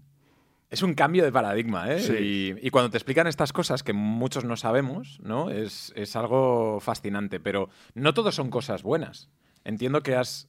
[0.69, 1.99] Es un cambio de paradigma, ¿eh?
[1.99, 2.13] Sí.
[2.61, 5.49] Y, y cuando te explican estas cosas que muchos no sabemos, ¿no?
[5.49, 9.29] Es, es algo fascinante, pero no todos son cosas buenas.
[9.63, 10.47] Entiendo que has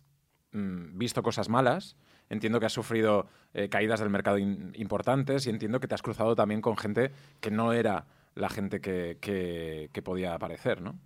[0.53, 1.97] mm, visto cosas malas,
[2.29, 6.03] entiendo que has sufrido eh, caídas del mercado in- importantes y entiendo que te has
[6.03, 10.99] cruzado también con gente que no era la gente que, que- que podía aparecer, ¿no?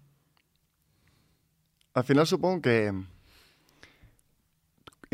[1.94, 2.92] Al final supongo que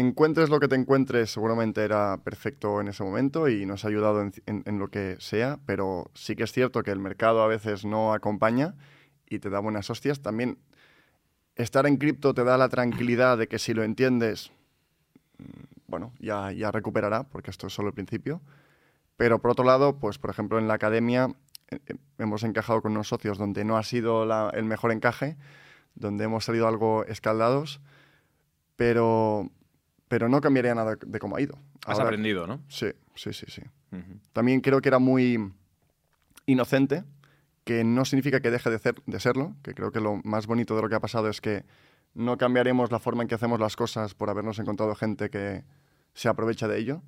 [0.01, 4.21] encuentres lo que te encuentres, seguramente era perfecto en ese momento y nos ha ayudado
[4.23, 7.47] en, en- en lo que sea, pero sí que es cierto que el mercado a
[7.49, 8.75] veces no acompaña
[9.29, 10.21] y te da buenas hostias.
[10.23, 10.59] También
[11.57, 14.51] estar en cripto te da la tranquilidad de que si lo entiendes,
[15.39, 15.45] mm,
[15.89, 18.41] bueno, ya, ya recuperará, porque esto es solo el principio.
[19.17, 21.29] Pero por otro lado, pues por ejemplo en la academia
[21.71, 25.37] eh, eh, hemos encajado con unos socios donde no ha sido la- el mejor encaje,
[25.95, 27.81] donde hemos salido algo escaldados,
[28.77, 29.51] pero,
[30.11, 31.55] pero no cambiaría nada de cómo ha ido.
[31.87, 32.61] Has Ahora- aprendido, ¿no?
[32.67, 33.63] Sí, sí, sí, sí.
[34.33, 35.53] También creo que era muy
[36.47, 37.05] inocente,
[37.63, 40.75] que no significa que deje de, ser- de serlo, que creo que lo más bonito
[40.75, 41.65] de lo que ha pasado es que
[42.15, 45.63] no cambiaremos la forma en que hacemos las cosas por habernos encontrado gente que
[46.13, 47.03] se aprovecha de ello.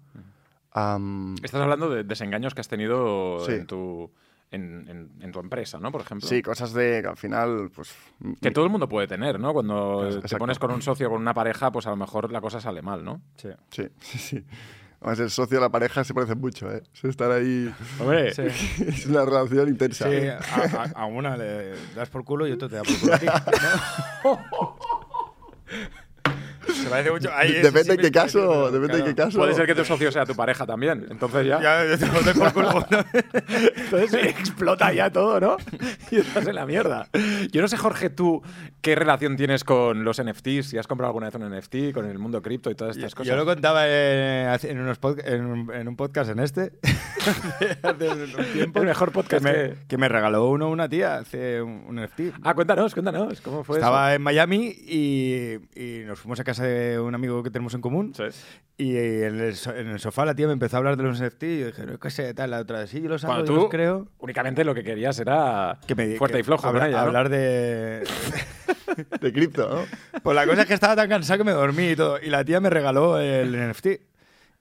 [1.42, 3.52] Estás hablando de desengaños que has tenido Sí.
[3.52, 4.12] en, tu,
[4.52, 5.90] en, en- en tu empresa, ¿no?
[5.90, 6.28] Por ejemplo.
[6.28, 7.92] sí, cosas de que al final, pues...
[8.40, 9.52] Que mi- todo el mundo puede tener, ¿no?
[9.52, 12.60] Cuando te pones con un socio, con una pareja, pues a lo mejor la cosa
[12.60, 13.20] sale mal, ¿no?
[13.36, 13.48] Sí.
[13.70, 14.44] Sí, sí, sí.
[15.00, 16.80] Además, el socio de la pareja se parece mucho, ¿eh?
[16.92, 17.74] Se estar ahí...
[17.98, 18.42] Hombre, Sí.
[18.86, 20.08] es una relación intensa.
[20.08, 23.14] Sí, a, a- a una le das por culo y otro te da por culo
[23.14, 23.26] a ti.
[23.26, 24.38] ¿no?
[26.82, 27.30] Se parece mucho.
[27.34, 29.04] Ahí, ese Depende sí en qué caso, depende en claro.
[29.04, 29.38] qué caso.
[29.38, 31.06] puede ser que tu socio sea tu pareja también.
[31.10, 31.60] Entonces ya.
[31.60, 32.86] Ya, yo te lo por culo.
[33.76, 35.56] Entonces explota ya todo, ¿no?
[36.10, 37.08] Y estás en la mierda.
[37.52, 38.42] Yo no sé, Jorge, tú
[38.82, 42.18] qué relación tienes con los NFTs, si has comprado alguna vez un NFT, con el
[42.18, 43.28] mundo cripto y todas estas cosas.
[43.28, 46.72] Yo lo contaba en, hace- en unos pod- en, un, en un podcast en este.
[47.82, 48.80] hace un tiempo.
[48.80, 51.96] El mejor podcast que me, que- que me regaló uno una tía hace un, un
[52.02, 52.20] NFT.
[52.42, 53.40] Ah, cuéntanos, cuéntanos.
[53.40, 57.42] ¿Cómo fue Estaba en Miami y, y nos fuimos a casa de, de un amigo
[57.42, 58.12] que tenemos en común.
[58.16, 58.24] Sí.
[58.78, 61.20] Y en el, so- en el sofá la tía me empezó a hablar de los
[61.22, 63.46] NFT y yo dije, no, qué sé, tal, la otra, sí, yo los hago, Cuando
[63.52, 64.08] yo tú los creo.
[64.18, 67.06] únicamente lo que querías era Que me, fuerte que y flojo habla- con ella, ¿no?
[67.06, 68.02] Hablar de...
[69.20, 70.20] De cripto, ¿no?
[70.22, 72.18] Pues la cosa es que estaba tan cansado que me dormí y todo.
[72.20, 73.86] Y la tía me regaló el NFT.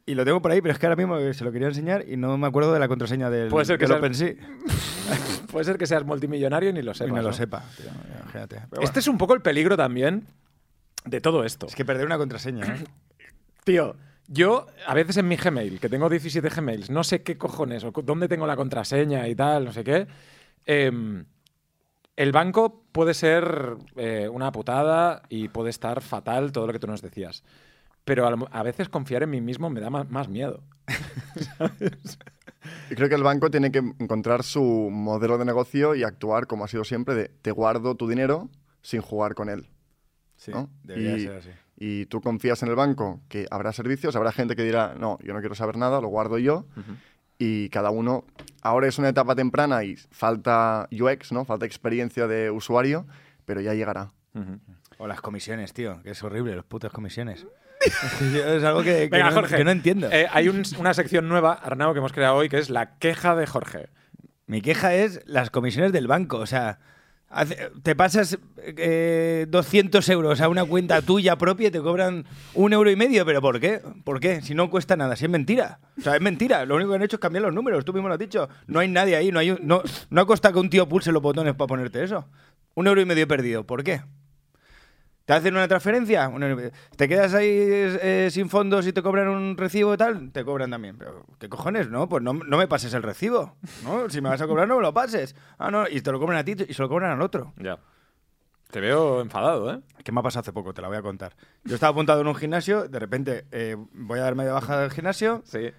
[0.06, 2.16] Y lo tengo por ahí, pero es que ahora mismo se lo quería enseñar y
[2.18, 4.34] no me acuerdo de la contraseña del, Puede ser que del sea- OpenSea.
[5.52, 7.14] Puede ser que seas multimillonario y ni lo Y sepas.
[7.16, 7.88] no lo sepa, tío,
[8.24, 8.62] imagínate.
[8.70, 10.26] Pero Este es un poco el peligro también
[11.06, 11.68] de todo esto.
[11.68, 12.84] es que perder una contraseña, ¿eh?
[13.64, 13.96] Tío,
[14.28, 17.92] yo a veces en mi Gmail, que tengo 17 Gmails, no sé qué cojones o
[17.92, 20.08] dónde tengo la contraseña y tal, no sé qué.
[20.66, 21.26] em,
[22.16, 26.88] el banco puede ser eh, una putada y puede estar fatal todo lo que tú
[26.88, 27.44] nos decías.
[28.04, 30.64] Pero a, veces confiar en mí mismo me da ma- más miedo.
[32.90, 34.62] Y creo que el banco tiene que encontrar su
[34.92, 38.50] modelo de negocio y actuar como ha sido siempre de te guardo tu dinero
[38.82, 39.70] sin jugar con él.
[40.42, 40.72] Sí, ¿no?
[40.82, 41.50] debería y, ser así.
[41.78, 45.34] y tú confías en el banco que habrá servicios, habrá gente que dirá, no, yo
[45.36, 46.66] no quiero saber nada, lo guardo yo.
[47.38, 48.26] Y cada uno,
[48.64, 51.46] ahora es una etapa temprana y falta UX, ¿no?
[51.46, 53.06] Falta experiencia de usuario,
[53.46, 54.14] pero ya llegará.
[54.98, 57.46] O las comisiones, tío, que es horrible, los putos comisiones.
[58.22, 59.58] es algo que, que Venga, no, Jorge.
[59.58, 60.10] que no entiendo.
[60.12, 63.36] Eh, hay un- una sección nueva, Arnau, que hemos creado hoy, que es la queja
[63.36, 63.90] de Jorge.
[64.48, 66.38] Mi queja es las comisiones del banco.
[66.38, 66.80] O sea,
[67.84, 72.90] te pasas eh, 200 euros a una cuenta tuya propia y te cobran un euro
[72.92, 73.26] y medio.
[73.26, 73.82] ¿Pero por qué?
[74.04, 74.42] ¿Por qué?
[74.42, 75.80] Si no cuesta nada, si es mentira.
[75.98, 76.66] O sea, es mentira.
[76.66, 77.86] Lo único que han hecho es cambiar los números.
[77.86, 78.50] Tú mismo lo has dicho.
[78.68, 79.32] No hay nadie ahí.
[79.32, 82.28] No, hay no, no ha costado que un tío pulse los botones para ponerte eso.
[82.76, 83.66] Un euro y medio perdido.
[83.66, 84.02] ¿Por qué?
[85.32, 86.30] ¿Te hacen una transferencia?
[86.98, 90.30] ¿Te quedas ahí eh, sin fondos y te cobran un recibo y tal?
[90.34, 90.98] Te cobran también.
[90.98, 91.90] ¿Pero qué cojones?
[91.90, 93.56] No, pues no, no me pases el recibo.
[93.86, 94.10] ¿no?
[94.10, 95.34] Si me vas a cobrar, no me lo pases.
[95.58, 97.54] Ah, no, y te lo cobran a ti y se lo cobran al otro.
[97.56, 97.80] Ya.
[98.72, 99.80] Te veo enfadado, ¿eh?
[100.04, 100.74] ¿Qué me ha pasado hace poco?
[100.74, 101.34] Te la voy a contar.
[101.64, 104.92] Yo estaba apuntado en un gimnasio, de repente eh, voy a darme de baja del
[104.92, 105.70] gimnasio, Sí.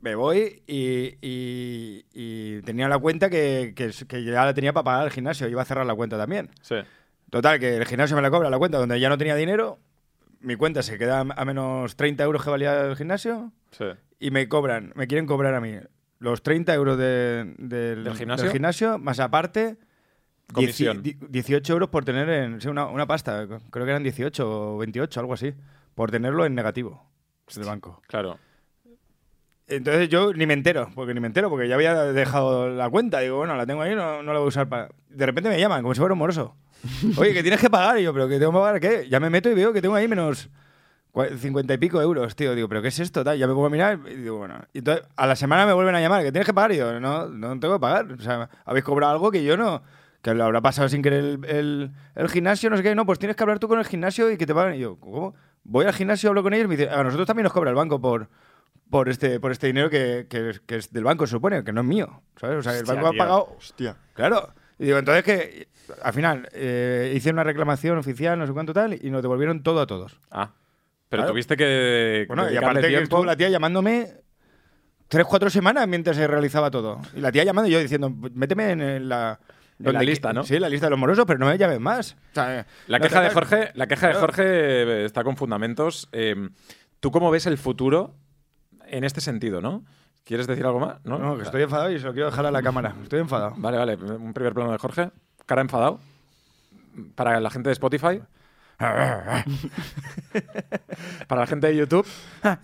[0.00, 4.84] me voy y, y- y tenía la cuenta que, que, que ya la tenía para
[4.84, 6.48] pagar el gimnasio, iba a cerrar la cuenta también.
[6.62, 6.76] Sí.
[7.32, 9.78] Total, que el gimnasio me la cobra la cuenta donde ya no tenía dinero,
[10.40, 13.86] mi cuenta se queda a menos 30 euros que valía el gimnasio Sí.
[14.20, 15.76] y me cobran, me quieren cobrar a mí
[16.18, 18.50] los 30 euros de- del, ¿Del gimnasio?
[18.50, 19.78] gimnasio, más aparte
[20.52, 21.02] Comisión.
[21.02, 24.74] dieci- di- 18 euros por tener en, sí, una, una pasta, creo que eran 18
[24.74, 25.54] o 28, algo así,
[25.94, 27.08] por tenerlo en negativo
[27.56, 28.02] del banco.
[28.08, 28.38] Claro.
[29.68, 33.20] Entonces yo ni me entero, porque ni me entero, porque ya había dejado la cuenta.
[33.20, 34.90] Digo, bueno, la tengo ahí, no, no la voy a usar para...
[35.08, 36.56] De repente me llaman, como si fuera un moroso.
[37.16, 37.98] Oye, que tienes que pagar.
[37.98, 39.08] Y yo, ¿pero que tengo que pagar qué?
[39.08, 40.48] Ya me meto y veo que tengo ahí menos
[41.12, 42.54] cua- 50 y pico euros, tío.
[42.54, 43.22] Digo, ¿pero qué es esto?
[43.24, 43.38] Tal.
[43.38, 44.54] Ya me pongo a mirar y digo, bueno.
[44.72, 46.72] Y entonces, a la semana me vuelven a llamar, que tienes que pagar.
[46.72, 48.12] Y yo, no, no tengo que pagar.
[48.12, 49.82] O sea, habéis cobrado algo que yo no...
[50.22, 52.94] Que lo habrá pasado sin querer el, el, el gimnasio, no sé qué.
[52.94, 54.76] No, pues tienes que hablar tú con el gimnasio y que te paguen.
[54.76, 55.34] Y yo, ¿cómo?
[55.64, 57.74] Voy al gimnasio, hablo con ellos y me dicen, a nosotros también nos cobra el
[57.76, 58.28] banco por,
[58.88, 61.80] por, este, por este dinero que, que- que es del banco, se supone, que no
[61.80, 62.22] es mío.
[62.40, 62.58] ¿Sabes?
[62.58, 63.96] O sea, el Hostia, banco ha pagado Hostia.
[64.14, 64.50] Claro.
[64.82, 65.68] Y digo, entonces que
[66.02, 69.80] al final eh, hice una reclamación oficial, no sé cuánto tal, y nos devolvieron todo
[69.80, 70.18] a todos.
[70.28, 70.50] Ah.
[71.08, 72.24] Pero tuviste que.
[72.26, 74.08] Bueno, y aparte que estuvo la tía llamándome
[75.06, 77.00] tres, cuatro semanas mientras se realizaba todo.
[77.14, 79.38] Y la tía llamando y yo diciendo, méteme en la...
[79.78, 80.42] en la lista, ¿no?
[80.42, 82.16] Sí, la lista de los morosos, pero no me llames más.
[82.32, 84.14] O sea, La no queja de Jorge, la queja de.
[84.14, 86.08] Jorge eh, está con fundamentos.
[86.10, 86.48] Eh,
[86.98, 88.16] ¿Tú cómo ves el futuro
[88.88, 89.84] en este sentido, no?
[90.24, 90.96] ¿Quieres decir algo más?
[91.04, 92.94] No, No, que estoy enfadado y se lo quiero dejar a la cámara.
[93.02, 93.54] Estoy enfadado.
[93.56, 93.96] Vale, vale.
[93.96, 95.10] Un primer plano de Jorge.
[95.46, 95.98] Cara enfadado.
[97.14, 98.20] Para la gente de Spotify.
[101.28, 102.06] Para la gente de YouTube.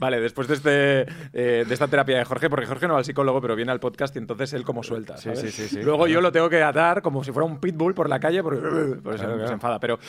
[0.00, 3.04] Vale, después de, este, eh, de esta terapia de Jorge, porque Jorge no va al
[3.04, 5.16] psicólogo, pero viene al podcast y entonces él como suelta.
[5.16, 5.40] Sí, ¿sabes?
[5.40, 5.82] sí, sí, sí.
[5.82, 8.60] Luego yo lo tengo que atar como si fuera un pitbull por la calle porque,
[9.02, 9.46] Claro, claro.
[9.46, 9.78] se enfada.
[9.78, 10.00] Pero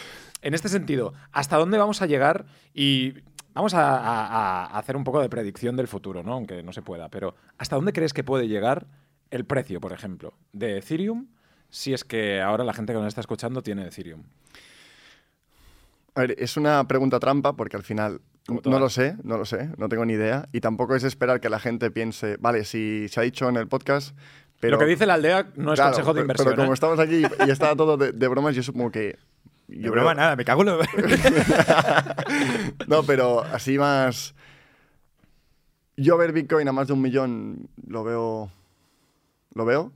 [0.42, 2.46] en este sentido, ¿hasta dónde vamos a llegar?
[2.74, 3.14] Y
[3.58, 6.34] vamos a, a- a hacer un poco de predicción del futuro, ¿no?
[6.34, 7.10] aunque no se pueda.
[7.10, 8.88] Pero ¿hasta dónde crees que puede llegar
[9.32, 11.28] el precio, por ejemplo, de Ethereum
[11.70, 14.24] si es que ahora la gente que nos está escuchando tiene Ethereum?
[16.16, 18.22] A ver, es una pregunta trampa porque al final
[18.64, 20.48] no lo sé, no lo sé, no tengo ni idea.
[20.54, 23.68] Y tampoco es esperar que la gente piense, vale, si se ha dicho en el
[23.68, 24.16] podcast,
[24.60, 24.78] pero...
[24.78, 26.46] Lo que dice la aldea no es Claro, consejo de pero- inversión.
[26.48, 26.74] Pero como ¿eh?
[26.74, 29.18] estamos aquí y está todo de, de bromas, yo supongo que...
[29.68, 30.80] Yo creo- nada, me cago en lo...
[32.88, 34.34] No, pero así más...
[35.98, 38.52] Yo ver Bitcoin a más de un millón lo veo...
[39.54, 39.92] Lo veo.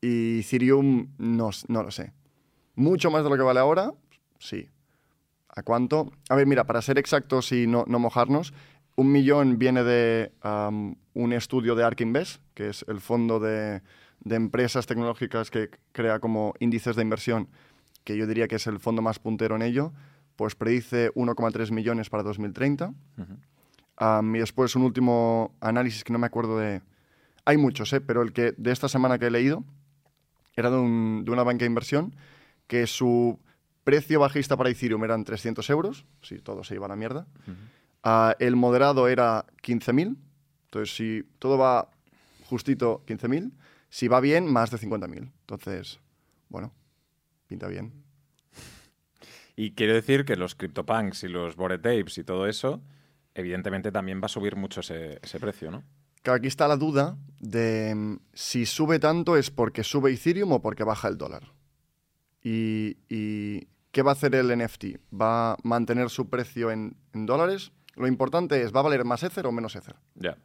[0.00, 2.12] Y Ethereum no, no lo sé.
[2.74, 3.92] Mucho más de lo que vale ahora,
[4.38, 4.68] sí.
[5.48, 6.12] ¿A cuánto?
[6.28, 8.52] A ver, mira, para ser exactos y no, no mojarnos,
[8.96, 10.32] un millón viene de
[11.14, 13.82] un estudio de ARK Invest, que es el fondo de,
[14.20, 17.48] de empresas tecnológicas que crea como índices de inversión
[18.06, 19.92] que yo diría que es el fondo más puntero en ello,
[20.36, 22.94] pues predice 1,3 millones para 2030.
[23.98, 26.82] Am, y después un último análisis que no me acuerdo de...
[27.44, 28.00] Hay muchos, ¿eh?
[28.00, 29.64] pero el que de esta semana que he leído
[30.54, 32.14] era de, un- de una banca de inversión
[32.66, 33.38] que su
[33.84, 37.26] precio bajista para Ethereum eran 300 euros, si todo se iba a la mierda.
[38.04, 40.16] Ah, el moderado era 15.000,
[40.66, 41.88] entonces si todo va
[42.44, 43.50] justito 15.000,
[43.88, 45.30] si va bien, más de 50.000.
[45.40, 45.98] Entonces,
[46.48, 46.72] bueno,
[47.46, 48.04] pinta bien.
[49.56, 52.82] Y quiero decir que los CryptoPunks y los Bored Apes y todo eso,
[53.34, 55.82] evidentemente también va a subir mucho ese, ese precio, ¿no?
[56.22, 60.60] Claro, aquí está la duda de mm, si sube tanto es porque sube Ethereum o
[60.60, 61.52] porque baja el dólar.
[62.42, 64.98] Y, y ¿qué va a hacer el NFT?
[65.14, 67.72] ¿Va a mantener su precio en, en dólares?
[67.94, 69.96] Lo importante es, ¿va a valer más Ether o menos Ether?
[70.16, 70.36] Ya.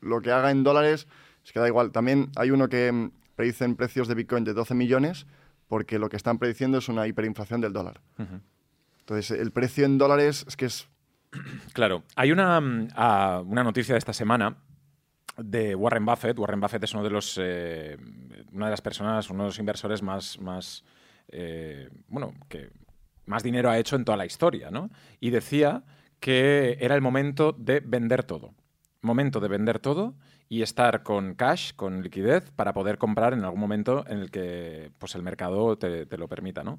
[0.00, 1.08] Lo que haga en dólares
[1.44, 1.90] es que da igual.
[1.90, 5.26] También hay uno que mm, predicen precios de Bitcoin de 12 millones
[5.68, 8.00] porque lo que están prediciendo es una hiperinflación del dólar.
[9.00, 10.88] Entonces, el precio en dólares es que es
[11.72, 14.56] Claro, hay una, mm, ah, una noticia de esta semana
[15.36, 16.38] de Warren Buffett.
[16.38, 17.96] Warren Buffett es uno de los, eh,
[18.52, 20.84] una de las personas, uno de los inversores más, más
[21.28, 22.70] eh, bueno, que
[23.26, 24.90] más dinero ha hecho en toda la historia, ¿no?
[25.20, 25.82] Y decía
[26.20, 28.54] que era el momento de vender todo.
[29.00, 30.14] Momento de vender todo
[30.48, 34.90] y estar con cash, con liquidez, para poder comprar en algún momento en el que
[34.98, 36.78] pues, el mercado te, te lo permita, ¿no?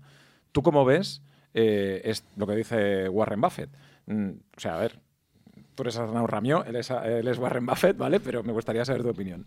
[0.52, 1.22] ¿Tú cómo ves
[1.54, 3.70] eh, es lo que dice Warren Buffett?
[4.06, 5.00] Mm, o sea, a ver,
[5.76, 8.20] tú eres Arnau Ramió, él es, él es Warren Buffett, ¿vale?
[8.20, 9.46] Pero me gustaría saber tu opinión.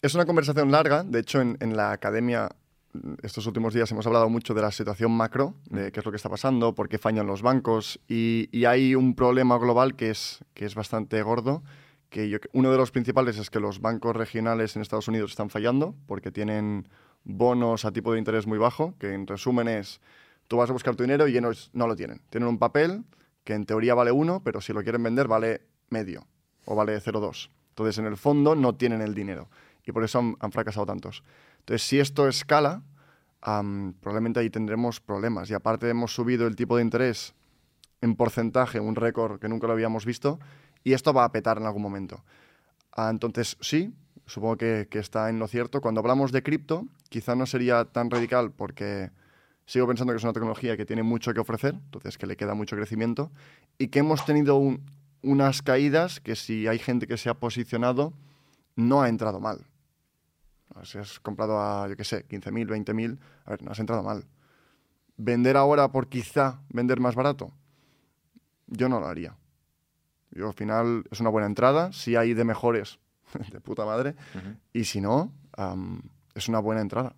[0.00, 2.48] Es una conversación larga, de hecho en, en la academia
[3.22, 6.16] estos últimos días hemos hablado mucho de la situación macro, de qué es lo que
[6.16, 10.44] está pasando, por qué fallan los bancos y, y hay un problema global que es,
[10.54, 11.62] que es bastante gordo,
[12.10, 15.50] que yo- uno de los principales es que los bancos regionales en Estados Unidos están
[15.50, 16.88] fallando porque tienen
[17.24, 20.00] bonos a tipo de interés muy bajo, que en resumen es,
[20.46, 22.22] tú vas a buscar tu dinero y ellos no lo tienen.
[22.30, 23.04] Tienen un papel
[23.44, 26.26] que en teoría vale uno, pero si lo quieren vender vale medio
[26.64, 27.50] o vale 0,2.
[27.70, 29.48] Entonces en el fondo no tienen el dinero
[29.84, 31.22] y por eso han, han fracasado tantos.
[31.68, 32.82] Entonces si esto escala,
[33.42, 35.50] probablemente ahí tendremos problemas.
[35.50, 37.34] Y aparte hemos subido el tipo de interés
[38.00, 40.38] en porcentaje, un récord que nunca lo habíamos visto,
[40.82, 42.24] y esto va a petar en algún momento.
[42.92, 43.92] Ah, entonces, sí,
[44.24, 45.82] supongo que, está en lo cierto.
[45.82, 49.10] Cuando hablamos de cripto, quizá no sería tan radical porque
[49.66, 52.54] sigo pensando que es una tecnología que tiene mucho que ofrecer, entonces que le queda
[52.54, 53.30] mucho crecimiento,
[53.76, 58.14] y que hemos tenido un- unas caídas que si hay gente que se ha posicionado,
[58.74, 59.66] no ha entrado mal.
[60.84, 64.24] Si has comprado a, yo qué sé, 15.000, 20.000, a ver, no has entrado mal.
[65.16, 67.52] Vender ahora por quizá vender más barato,
[68.66, 69.36] yo no lo haría.
[70.30, 72.98] Yo al final es una buena entrada, si hay de mejores,
[73.52, 74.14] de puta madre,
[74.72, 75.32] y si no,
[76.34, 77.14] es una buena entrada.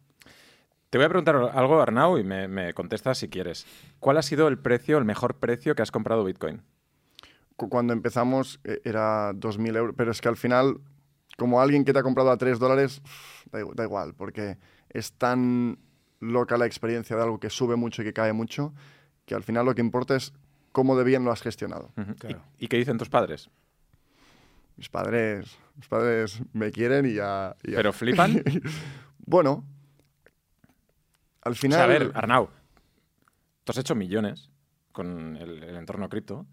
[0.88, 3.66] Te voy a preguntar algo, Arnau, y me, me contestas si quieres.
[4.00, 6.62] ¿Cuál ha sido el precio, el mejor precio que has comprado Bitcoin?
[7.56, 10.80] Cu- Cuando empezamos eh, era 2.000 euros, pero es que al final,
[11.40, 13.00] como alguien que te ha comprado a 3 dólares,
[13.50, 14.58] da, igu- da igual, porque
[14.90, 15.78] es tan
[16.20, 18.74] loca la experiencia de algo que sube mucho y que cae mucho,
[19.24, 20.34] que al final lo que importa es
[20.70, 21.92] cómo de bien lo has gestionado.
[22.18, 22.42] Claro.
[22.58, 23.48] ¿Y, y qué dicen tus padres?
[24.76, 27.56] Mis padres, mis padres me quieren y ya...
[27.62, 28.42] y ya- ¿Pero flipan?
[29.18, 29.64] bueno,
[31.42, 31.76] al O final...
[31.78, 32.50] sea, a ver, Arnau,
[33.64, 34.50] tú has hecho millones
[34.92, 36.46] con el, el entorno cripto.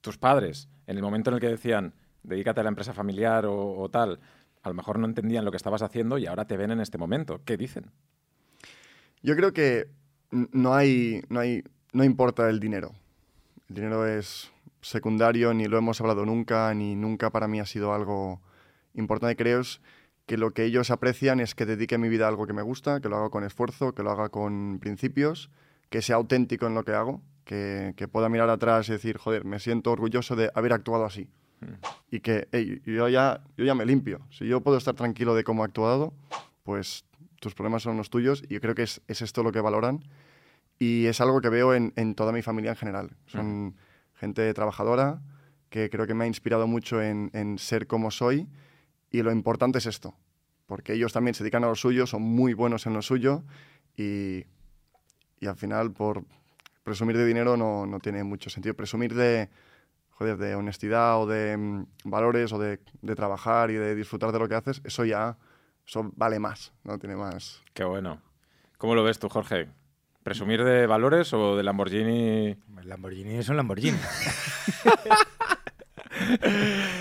[0.00, 1.92] Tus padres, en el momento en el que decían,
[2.24, 4.18] dedícate a la empresa familiar o, tal,
[4.62, 6.98] a lo mejor no entendían lo que estabas haciendo y ahora te ven en este
[6.98, 7.40] momento.
[7.44, 7.90] ¿Qué dicen?
[9.22, 9.88] Yo creo que
[10.30, 12.92] no hay, no hay, no importa el dinero.
[13.68, 17.94] El dinero es secundario, ni lo hemos hablado nunca, ni nunca para mí ha sido
[17.94, 18.40] algo
[18.94, 19.36] importante.
[19.36, 19.62] Creo
[20.26, 23.00] que lo que ellos aprecian es que dedique mi vida a algo que me gusta,
[23.00, 25.50] que lo haga con esfuerzo, que lo haga con principios,
[25.90, 29.58] que sea auténtico en lo que hago, que pueda mirar atrás y decir, joder, me
[29.58, 31.28] siento orgulloso de haber actuado así.
[32.10, 34.20] Y que "Ey, yo, ya, yo ya me limpio.
[34.30, 36.12] Si yo puedo estar tranquilo de cómo he actuado,
[36.62, 37.04] pues
[37.40, 40.02] tus problemas son los tuyos y yo creo que es, es esto lo que valoran
[40.78, 43.16] y es algo que veo en, en toda mi familia en general.
[43.26, 43.76] Son
[44.14, 45.20] gente trabajadora
[45.68, 48.48] que creo que me ha inspirado mucho en, en ser como soy
[49.10, 50.14] y lo importante es esto,
[50.66, 53.42] porque ellos también se dedican a lo suyo, son muy buenos en lo suyo
[53.96, 54.44] y,
[55.40, 56.24] y al final por
[56.82, 58.74] presumir de dinero no, no tiene mucho sentido.
[58.74, 59.48] Presumir de,
[60.14, 64.38] joder, de honestidad o de mm, valores o de, de trabajar y de disfrutar de
[64.38, 65.36] lo que haces, eso ya
[65.86, 67.62] eso vale más, no tiene más.
[67.74, 68.20] Qué bueno.
[68.78, 69.68] ¿Cómo lo ves tú, Jorge?
[70.22, 72.56] ¿Presumir de valores o de Lamborghini?
[72.80, 73.98] El Lamborghini es un Lamborghini.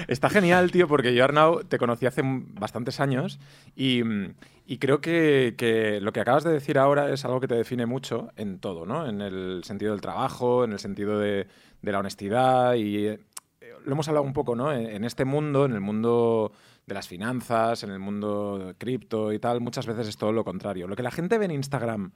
[0.08, 3.40] Está genial, tío, porque yo, Arnau, te conocí hace bastantes años
[3.76, 4.02] y,
[4.66, 7.86] y creo que, que, lo que acabas de decir ahora es algo que te define
[7.86, 9.08] mucho en todo, ¿no?
[9.08, 11.48] En el sentido del trabajo, en el sentido de,
[11.84, 13.20] de la honestidad y eh,
[13.86, 14.74] lo hemos hablado un poco, ¿no?
[14.74, 16.54] En, este mundo, en el mundo
[16.88, 20.88] de las finanzas, en el mundo cripto y tal, muchas veces es todo lo contrario.
[20.88, 22.12] Lo que la gente ve en Instagram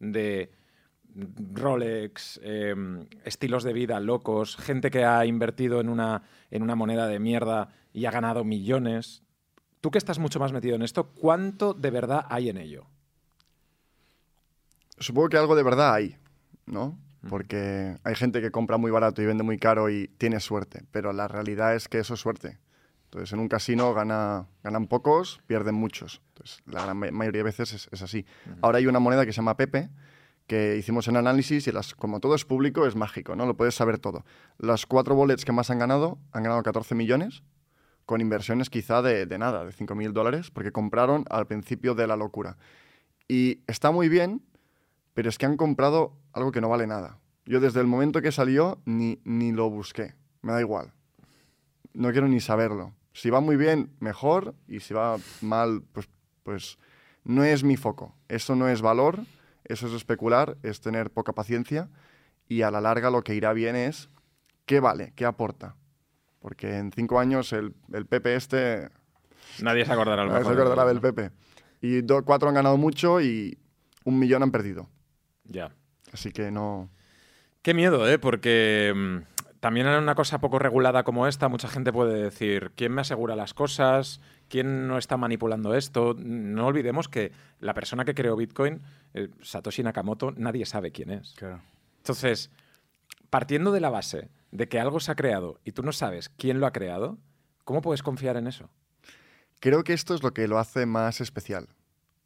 [0.00, 0.50] de
[1.14, 2.74] Rolex, eh,
[3.24, 7.68] estilos de vida locos, gente que ha invertido en una, en una moneda de mierda
[7.92, 9.22] y ha ganado millones.
[9.80, 12.86] Tú que estás mucho más metido en esto, ¿cuánto de verdad hay en ello?
[14.98, 16.16] Supongo que algo de verdad hay,
[16.66, 16.98] ¿no?
[17.28, 21.12] Porque hay gente que compra muy barato y vende muy caro y tiene suerte, pero
[21.12, 22.58] la realidad es que eso es suerte.
[23.04, 26.22] Entonces, en un casino gana, ganan pocos, pierden muchos.
[26.28, 28.24] Entonces, la gran mayoría de veces es, es así.
[28.46, 28.58] Uh -huh.
[28.62, 29.90] Ahora hay una moneda que se llama Pepe,
[30.46, 33.46] que hicimos en análisis y las, como todo es público, es mágico, ¿no?
[33.46, 34.24] Lo puedes saber todo.
[34.58, 37.42] Las cuatro wallets que más han ganado, han ganado 14 millones,
[38.06, 42.16] con inversiones quizá de, de nada, de 5.000 dólares, porque compraron al principio de la
[42.16, 42.56] locura.
[43.28, 44.42] Y está muy bien,
[45.14, 47.18] pero es que han comprado algo que no vale nada.
[47.44, 50.92] Yo desde el momento que salió ni, ni lo busqué, me da igual.
[51.92, 52.94] No quiero ni saberlo.
[53.12, 56.08] Si va muy bien, mejor, y si va mal, pues,
[56.42, 56.78] pues
[57.24, 58.14] no es mi foco.
[58.28, 59.24] Eso no es valor
[59.64, 61.88] eso es especular, es tener poca paciencia
[62.48, 64.10] y a la larga lo que irá bien es
[64.66, 65.76] qué vale, qué aporta.
[66.40, 68.90] Porque en cinco años el, el Pepe este...
[69.62, 71.30] Nadie se acordará, nadie se acordará del Pepe.
[71.80, 73.58] Y do, cuatro han ganado mucho y
[74.04, 74.88] un millón han perdido.
[75.52, 75.72] Ya.
[76.12, 76.88] Así que no...
[77.62, 78.18] Qué miedo, ¿eh?
[78.18, 79.18] Porque mmm,
[79.60, 83.36] también en una cosa poco regulada como esta, mucha gente puede decir, ¿quién me asegura
[83.36, 84.20] las cosas?
[84.48, 86.16] ¿Quién no está manipulando esto?
[86.18, 88.82] No olvidemos que la persona que creó Bitcoin,
[89.14, 91.34] eh, Satoshi Nakamoto, nadie sabe quién es.
[91.36, 91.62] Claro.
[91.98, 92.50] Entonces,
[93.30, 96.58] partiendo de la base de que algo se ha creado y tú no sabes quién
[96.58, 97.18] lo ha creado,
[97.64, 98.68] ¿cómo puedes confiar en eso?
[99.60, 101.68] Creo que esto es lo que lo hace más especial.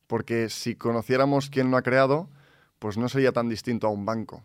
[0.06, 2.30] Porque si conociéramos quién lo ha creado,
[2.78, 4.42] pues no sería tan distinto a un banco.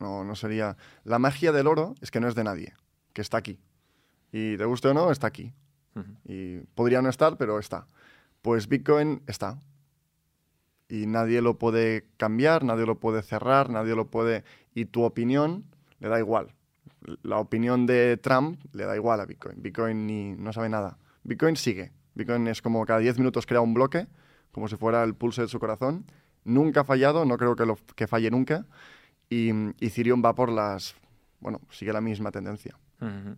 [0.00, 0.76] No, no sería...
[1.04, 2.74] La magia del oro es que no es de nadie,
[3.12, 3.58] que está aquí.
[4.32, 5.52] Y te guste o no, está aquí.
[5.94, 6.16] Uh -huh.
[6.24, 7.86] Y podría no estar, pero está.
[8.42, 9.58] Pues Bitcoin está.
[10.88, 14.44] Y nadie lo puede cambiar, nadie lo puede cerrar, nadie lo puede...
[14.74, 15.64] Y tu opinión
[15.98, 16.54] le da igual.
[17.22, 19.60] La opinión de Trump le da igual a Bitcoin.
[19.60, 20.98] Bitcoin ni, no sabe nada.
[21.24, 21.92] Bitcoin sigue.
[22.14, 24.06] Bitcoin es como cada 10 minutos crea un bloque,
[24.52, 26.04] como si fuera el pulso de su corazón.
[26.48, 28.66] Nunca ha fallado, no creo que, lo, que falle nunca.
[29.30, 30.94] Y, y va por las...
[31.40, 32.76] Bueno, sigue la misma tendencia.
[33.00, 33.36] Uh -huh.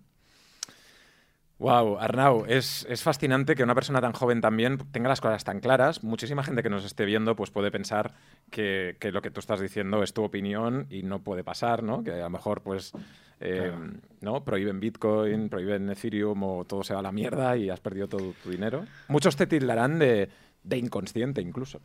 [1.61, 5.61] Wow, Arnau, es, es, fascinante que una persona tan joven también tenga las cosas tan
[5.61, 6.03] claras.
[6.03, 8.15] Muchísima gente que nos esté viendo pues puede pensar
[8.51, 12.03] que, que lo que tú estás diciendo es tu opinión y no puede pasar, ¿no?
[12.03, 12.95] Que a lo mejor pues
[13.41, 13.93] eh, claro.
[14.23, 14.43] ¿no?
[14.43, 18.33] prohíben Bitcoin, prohíben Ethereum o todo se va a la mierda y has perdido todo
[18.43, 18.87] tu dinero.
[19.09, 20.31] Muchos te tildarán de,
[20.63, 21.83] de inconsciente incluso.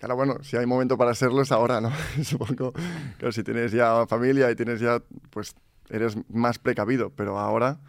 [0.00, 1.92] Claro, bueno, si hay momento para serlo es ahora, ¿no?
[2.24, 2.72] Supongo.
[3.18, 5.54] Claro, si tienes ya familia y tienes ya, pues
[5.90, 7.80] eres más precavido, pero ahora,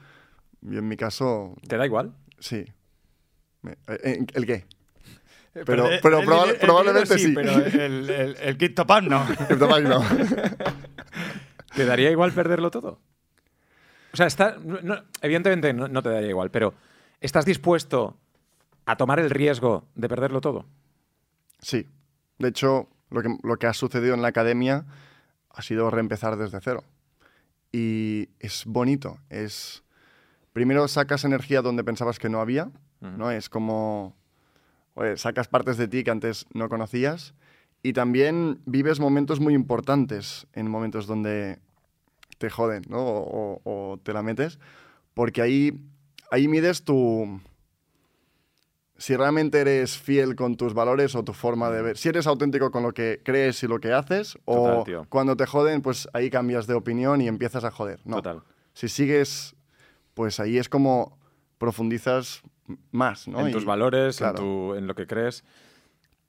[0.60, 1.56] yo en mi caso...
[1.66, 2.14] ¿Te da igual?
[2.38, 2.66] Sí.
[3.88, 4.66] ¿El qué?
[5.54, 7.34] Pero, pero, pero el, proba el, probablemente sí, sí.
[7.34, 9.26] Pero el, el, el CryptoPunk no.
[11.76, 13.00] ¿Te daría igual perderlo todo?
[14.14, 16.74] O sea, está, no, evidentemente no, no te daría igual, pero
[17.22, 18.18] ¿estás dispuesto
[18.86, 20.66] a tomar el riesgo de perderlo todo?
[21.62, 21.88] Sí.
[22.42, 24.86] De hecho, lo que, lo que ha sucedido en la academia
[25.50, 26.84] ha sido reempezar desde cero.
[27.72, 29.18] Y es bonito.
[29.30, 29.84] Es.
[30.54, 32.72] Primero sacas energía donde pensabas que no había.
[33.00, 33.32] ¿no?
[33.32, 34.16] Es como.
[34.94, 37.34] Oye, sacas partes de ti que antes no conocías.
[37.84, 41.60] Y también vives momentos muy importantes en momentos donde
[42.38, 43.00] te joden, ¿no?
[43.00, 44.60] O, o, o te la metes.
[45.14, 45.82] Porque ahí,
[46.30, 47.42] ahí mides tu,
[49.02, 51.98] si realmente eres fiel con tus valores o tu forma de ver.
[51.98, 55.82] Si eres auténtico con lo que crees y lo que haces, o cuando te joden,
[55.82, 58.00] pues ahí cambias de opinión y empiezas a joder.
[58.06, 58.18] No.
[58.18, 58.44] Total.
[58.74, 59.56] Si sigues,
[60.14, 61.18] pues ahí es como
[61.58, 62.44] profundizas
[62.92, 63.40] más, ¿no?
[63.40, 64.38] En y, tus valores, claro.
[64.38, 65.44] en, tu, en, lo que crees.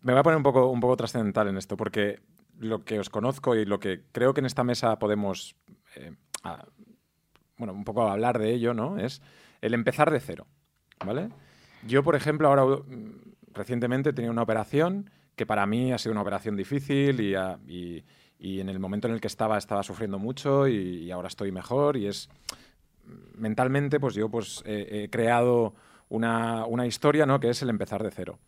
[0.01, 2.21] Me voy a poner un poco, un poco trascendental en esto, porque
[2.59, 5.57] lo que os conozco y lo que creo que en esta mesa podemos,
[5.97, 6.65] eh, a,
[7.59, 8.97] bueno, un poco hablar de ello, ¿no?
[8.97, 9.21] Es
[9.61, 10.47] el empezar de cero,
[11.05, 11.29] ¿vale?
[11.87, 16.23] Yo, por ejemplo, ahora mm, recientemente tenía una operación que para mí ha sido una
[16.23, 17.35] operación difícil y,
[17.67, 18.05] y,
[18.39, 20.75] y en el momento en el que estaba estaba sufriendo mucho y,
[21.05, 22.29] y ahora estoy mejor y es
[23.35, 25.75] mentalmente pues yo pues eh, he creado
[26.09, 27.41] una, una, historia ¿no?
[27.41, 28.39] que es el empezar de cero.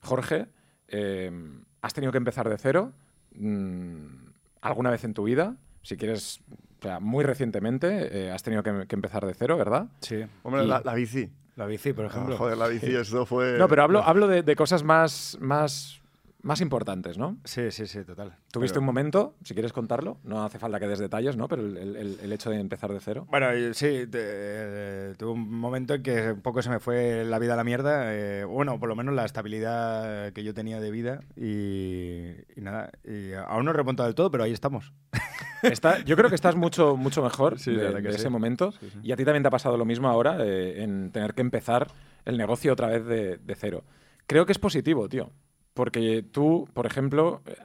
[0.00, 0.46] Jorge,
[0.88, 1.30] eh,
[1.82, 2.92] ¿has tenido que empezar de cero
[3.34, 4.06] mm,
[4.62, 5.56] alguna vez en tu vida?
[5.82, 6.40] Si quieres
[6.78, 9.88] O sea, muy recientemente eh, has tenido que, que empezar de cero, ¿verdad?
[10.00, 10.24] Sí.
[10.42, 11.30] Hombre, Y- la, la bici.
[11.60, 12.38] La bici, por Ah, ejemplo.
[12.38, 12.90] joder, la bici,
[13.26, 13.58] fue...
[13.58, 15.99] No, pero hablo, hablo de, de cosas más, más,
[16.42, 17.36] más importantes, ¿no?
[17.44, 18.34] Sí, sí, sí, total.
[18.50, 21.48] Tuviste Pero- un momento, si quieres contarlo, no hace falta que des detalles, ¿no?
[21.48, 23.26] Pero el, el- el hecho de empezar de cero.
[23.30, 27.54] Bueno, sí, eh, tuve un momento en que un poco se me fue la vida
[27.54, 28.14] a la mierda.
[28.14, 31.20] eh, bueno, por lo menos la estabilidad que yo tenía de vida.
[31.36, 34.92] Y, y nada, y aún no he remontado del todo, pero ahí estamos.
[35.62, 38.16] Está- yo creo que estás mucho, mucho mejor Sí, de, de sí.
[38.16, 38.72] ese momento.
[38.72, 38.88] Sí.
[39.02, 41.88] Y a ti también te ha pasado lo mismo ahora eh, en tener que empezar
[42.24, 43.84] el negocio otra vez de, de cero.
[44.26, 45.30] Creo que es positivo, tío.
[45.74, 47.56] Porque tú, por ejemplo, eh,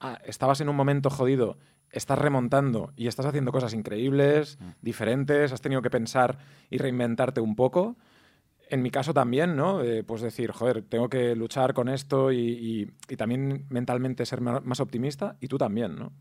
[0.00, 1.58] ah, estabas en un momento jodido,
[1.90, 4.64] estás remontando y estás haciendo cosas increíbles, Mm.
[4.82, 6.38] diferentes, has tenido que pensar
[6.70, 7.96] y reinventarte un poco.
[8.70, 9.82] En mi caso también, ¿no?
[9.82, 14.40] Eh, pues decir, joder, tengo que luchar con esto y, y- y también mentalmente ser
[14.40, 16.12] más optimista y tú también, ¿no?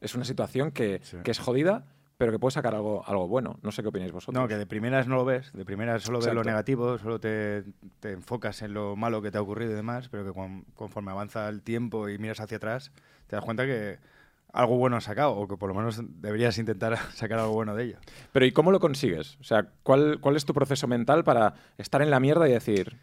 [0.00, 1.16] Es una situación que, Sí.
[1.24, 1.86] que es jodida,
[2.18, 3.58] pero que puede sacar algo, algo bueno.
[3.62, 4.40] No sé qué opináis vosotros.
[4.40, 7.64] No, que de primeras no lo ves, de primeras solo ves lo negativo, solo te,
[8.00, 11.10] te enfocas en lo malo que te ha ocurrido y demás, pero que con- conforme
[11.10, 12.90] avanza el tiempo y miras hacia atrás,
[13.26, 13.98] te das cuenta que
[14.52, 17.84] algo bueno has sacado, o que por lo menos deberías intentar sacar algo bueno de
[17.84, 17.98] ello.
[18.32, 19.36] Pero ¿y cómo lo consigues?
[19.40, 22.96] O sea, ¿cuál, ¿cuál es tu proceso mental para estar en la mierda y decir,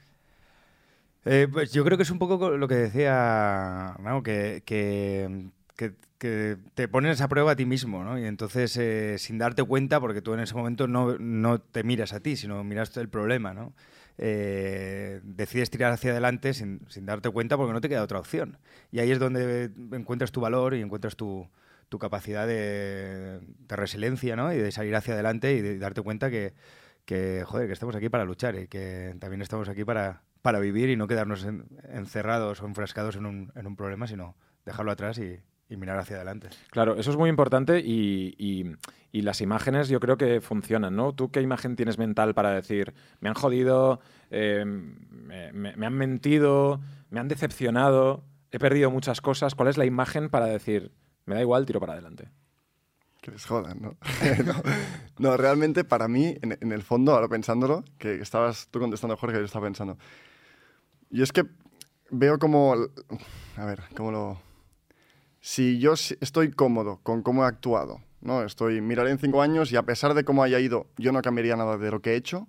[1.25, 4.23] Eh, pues yo creo que es un poco co- lo que decía, ¿no?
[4.23, 8.17] que, que, que- que te pones a prueba a ti mismo, ¿no?
[8.17, 12.13] Y entonces, eh, sin darte cuenta, porque tú en ese momento no, no te miras
[12.13, 13.73] a ti, sino miras el problema, ¿no?
[14.17, 18.57] Eh, decides tirar hacia adelante sin, sin darte cuenta porque no te queda otra opción.
[18.91, 21.49] Y ahí es donde encuentras tu valor y encuentras tu,
[21.89, 24.53] tu capacidad de, de resiliencia, ¿no?
[24.53, 26.53] Y de salir hacia adelante y de darte cuenta que,
[27.05, 30.89] que, joder, que estamos aquí para luchar y que también estamos aquí para, para vivir
[30.89, 35.17] y no quedarnos en- encerrados o enfrascados en un, en un problema, sino dejarlo atrás
[35.17, 35.39] y,
[35.73, 36.49] y mirar hacia adelante.
[36.69, 38.75] Claro, eso es muy importante y, y-
[39.11, 41.13] y las imágenes yo creo que funcionan, ¿no?
[41.13, 43.99] ¿Tú qué imagen tienes mental para decir, me han jodido,
[44.31, 49.55] eh, me, me- me han mentido, me han decepcionado, he perdido muchas cosas?
[49.55, 50.91] ¿Cuál es la imagen para decir,
[51.25, 52.29] me da igual, tiro para adelante?
[53.21, 53.95] Que les jodan, ¿no?
[54.45, 54.53] no,
[55.17, 59.37] no, realmente para mí, en, en el fondo, ahora pensándolo, que estabas tú contestando, Jorge,
[59.37, 59.97] yo estaba pensando.
[61.09, 61.45] Y es que
[62.09, 62.75] veo como...
[63.57, 64.41] A ver, ¿cómo lo...?
[65.45, 68.43] Si yo estoy cómodo con cómo he actuado, ¿no?
[68.43, 71.57] Estoy, miraré en cinco años y a pesar de cómo haya ido, yo no cambiaría
[71.57, 72.47] nada de lo que he hecho,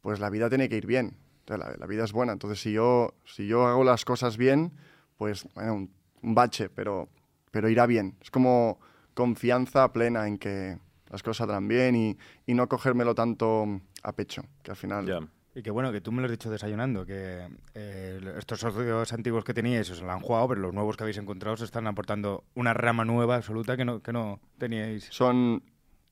[0.00, 1.18] pues la vida tiene que ir bien.
[1.46, 2.32] La, vida es buena.
[2.32, 4.72] Entonces, si yo, si yo hago las cosas bien,
[5.18, 5.90] pues, bueno, un,
[6.22, 7.10] un bache, pero,
[7.50, 8.16] pero irá bien.
[8.22, 8.80] Es como
[9.12, 10.78] confianza plena en que
[11.10, 13.66] las cosas saldrán bien y, y no cogérmelo tanto
[14.02, 15.28] a pecho, que al final...
[15.56, 19.42] Y que bueno, que tú me lo has dicho desayunando, que eh, estos socios antiguos
[19.42, 22.44] que teníais os lo han jugado, pero los nuevos que habéis encontrado os están aportando
[22.54, 25.08] una rama nueva absoluta que no, que no teníais.
[25.10, 25.62] Son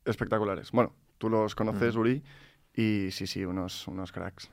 [0.06, 0.70] espectaculares.
[0.72, 2.22] Bueno, tú los conoces, Uri,
[2.74, 4.48] y sí, sí, unos, unos cracks.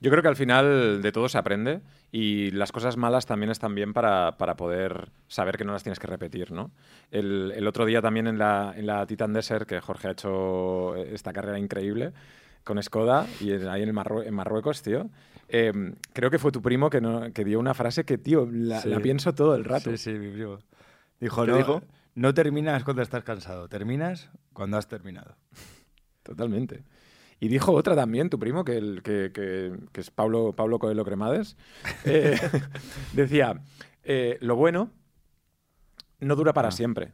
[0.00, 1.80] Yo creo que al final de todo se aprende
[2.12, 5.98] y las cosas malas también están bien para, para poder saber que no las tienes
[5.98, 6.72] que repetir, ¿no?
[7.10, 10.94] El, el otro día también en la, en la Titan Desert, que Jorge ha hecho
[10.96, 12.12] esta carrera increíble
[12.70, 15.10] con Skoda y en- ahí en, Marrue- en Marruecos, tío,
[15.48, 15.72] eh,
[16.12, 18.88] creo que fue tu primo que, no- que dio una frase que, tío, la, Sí.
[18.88, 19.90] la pienso todo el rato.
[19.90, 20.58] Sí, sí, mi primo.
[21.18, 21.82] Dijo, ¿Qué no, dijo?
[22.14, 25.36] no terminas cuando estás cansado, terminas cuando has terminado.
[26.22, 26.84] Totalmente.
[27.40, 31.04] Y dijo otra también, tu primo, que, el, que, que- que es Pablo, Pablo Coelho
[31.04, 31.56] Cremades.
[32.04, 32.38] eh,
[33.14, 33.60] decía,
[34.04, 34.92] eh, lo bueno
[36.20, 36.72] no dura para Ah.
[36.72, 37.12] siempre.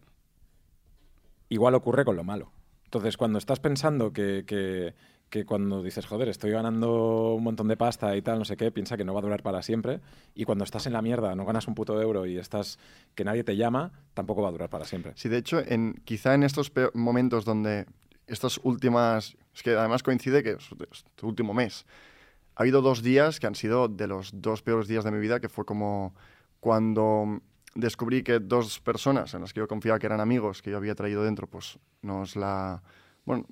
[1.49, 2.53] Igual ocurre con lo malo.
[2.85, 4.45] Entonces, cuando estás pensando que,
[5.31, 8.71] que- cuando dices, joder, estoy ganando un montón de pasta y tal, no sé qué,
[8.71, 10.01] piensa que no va a durar para siempre.
[10.35, 12.79] Y cuando estás en la mierda, no ganas un puto euro y estás
[13.15, 15.13] que nadie te llama, tampoco va a durar para siempre.
[15.17, 17.87] Sí, de hecho, en, quizá en estos momentos donde
[18.27, 21.87] estas últimas, es que además coincide que es este último mes,
[22.55, 25.41] ha habido dos días que han sido de los dos peores días de mi vida,
[25.41, 26.15] que fue como
[26.61, 27.41] cuando
[27.75, 30.95] descubrí que dos personas en las que yo confiaba que eran amigos, que yo había
[30.95, 32.83] traído dentro, pues nos la...
[33.27, 33.45] Bueno,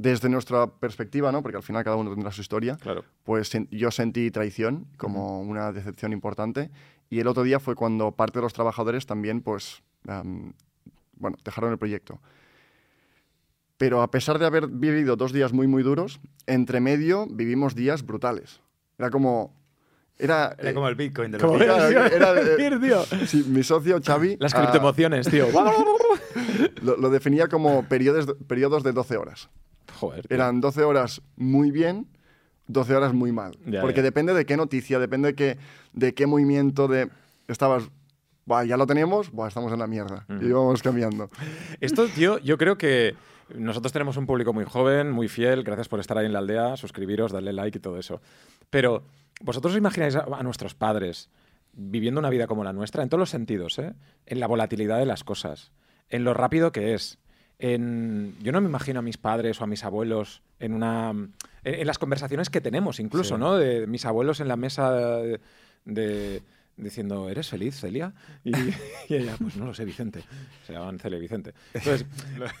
[0.00, 1.42] desde nuestra perspectiva, ¿no?
[1.42, 3.04] Porque al final cada uno tendrá su historia, Claro.
[3.24, 6.70] pues yo sentí traición como una decepción importante.
[7.10, 11.78] Y el otro día fue cuando parte de los trabajadores también, pues, bueno, dejaron el
[11.78, 12.20] proyecto.
[13.76, 18.04] Pero a pesar de haber vivido dos días muy, muy duros, entre medio vivimos días
[18.04, 18.60] brutales.
[18.98, 19.58] Era como...
[20.18, 22.12] Era, Era eh, como el Bitcoin de los días.
[22.12, 23.02] Era de- decir, tío.
[23.26, 25.46] sí, mi socio Xavi Las ah, criptoemociones, tío.
[26.82, 29.48] lo, lo definía como periodos, periodos de 12 horas.
[29.98, 30.26] Joder.
[30.28, 32.06] Eran 12 horas muy bien,
[32.68, 33.58] 12 horas muy mal.
[33.66, 34.02] Ya, Porque ya.
[34.02, 35.58] depende de qué noticia, depende de qué,
[35.92, 37.08] de qué movimiento, de...
[37.48, 37.90] Estabas
[38.46, 40.24] Buah, ya lo teníamos, Buah, estamos en la mierda.
[40.28, 40.46] Mm.
[40.46, 41.30] Y vamos cambiando.
[41.80, 43.14] Esto, tío, yo creo que
[43.54, 45.62] nosotros tenemos un público muy joven, muy fiel.
[45.64, 48.20] Gracias por estar ahí en la aldea, suscribiros, darle like y todo eso.
[48.70, 49.02] Pero,
[49.40, 51.28] ¿vosotros os imagináis a, a nuestros padres
[51.72, 53.94] viviendo una vida como la nuestra, en todos los sentidos, ¿eh?
[54.26, 55.72] En la volatilidad de las cosas,
[56.08, 57.18] en lo rápido que es.
[57.60, 58.34] En...
[58.42, 61.10] Yo no me imagino a mis padres o a mis abuelos en una.
[61.10, 61.32] En,
[61.64, 63.40] en las conversaciones que tenemos, incluso, Sí.
[63.40, 63.56] ¿no?
[63.56, 65.40] De mis abuelos en la mesa de.
[65.84, 66.42] de-
[66.76, 68.14] diciendo, ¿eres feliz, Celia?
[68.42, 68.52] Y,
[69.08, 70.22] y ella, pues no lo sé, Vicente.
[70.66, 71.52] Se llaman Celia y Vicente.
[71.74, 72.06] Entonces,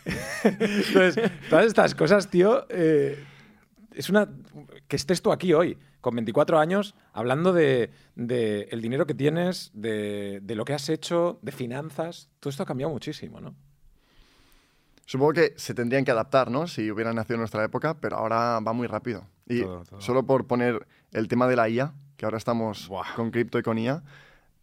[0.44, 3.18] entonces, todas estas cosas, tío, eh,
[3.94, 4.28] es una.
[4.88, 9.70] Que estés tú aquí hoy, con 24 años, hablando de, de el dinero que tienes,
[9.74, 12.28] de, de lo que has hecho, de finanzas.
[12.40, 13.54] Todo esto ha cambiado muchísimo, ¿no?
[15.10, 16.68] Supongo que se tendrían que adaptar, ¿no?
[16.68, 19.26] Si hubieran nacido en nuestra época, pero ahora va muy rápido.
[19.48, 20.00] Y Todo, todo.
[20.00, 23.16] solo por poner el tema de la IA, que ahora estamos Buah.
[23.16, 24.04] con cripto y con IA,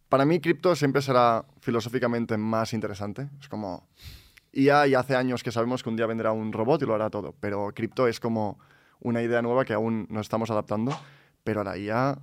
[0.08, 3.28] para mí cripto siempre será filosóficamente más interesante.
[3.38, 3.86] Es como
[4.54, 7.10] IA y hace años que sabemos que un día vendrá un robot y lo hará
[7.10, 8.58] todo, pero cripto es como
[9.00, 10.98] una idea nueva que aún no estamos adaptando,
[11.44, 12.18] pero la IA,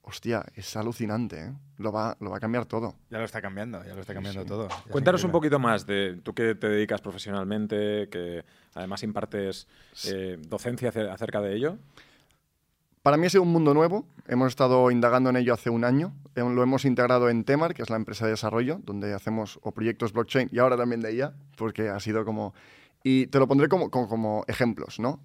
[0.00, 1.52] hostia, es alucinante, ¿eh?
[1.78, 2.94] Lo va, lo va a cambiar todo.
[3.08, 4.48] Ya lo está cambiando, ya lo está cambiando sí.
[4.48, 4.68] todo.
[4.68, 9.68] Ya Cuéntanos un poquito más de tú que te dedicas profesionalmente, que además impartes
[10.04, 11.78] eh, docencia acer- acerca de ello.
[13.02, 14.06] Para mí ha sido un mundo nuevo.
[14.26, 16.12] Hemos estado indagando en ello hace un año.
[16.34, 20.12] Lo hemos integrado en Temar, que es la empresa de desarrollo, donde hacemos o proyectos
[20.12, 22.54] blockchain y ahora también de IA, porque ha sido como...
[23.04, 25.20] Y te lo pondré como, como, como ejemplos, ¿no?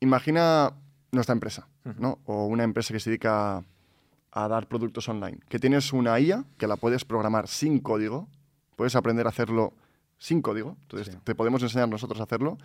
[0.00, 0.72] Imagina
[1.12, 2.18] nuestra empresa, ¿no?
[2.26, 3.64] O una empresa que se dedica
[4.36, 5.38] a, dar productos online.
[5.48, 8.28] Que tienes una IA que la puedes programar sin código.
[8.76, 9.72] Puedes aprender a hacerlo
[10.18, 10.76] sin código.
[10.82, 11.20] Entonces, Sí.
[11.24, 12.58] te podemos enseñar nosotros a hacerlo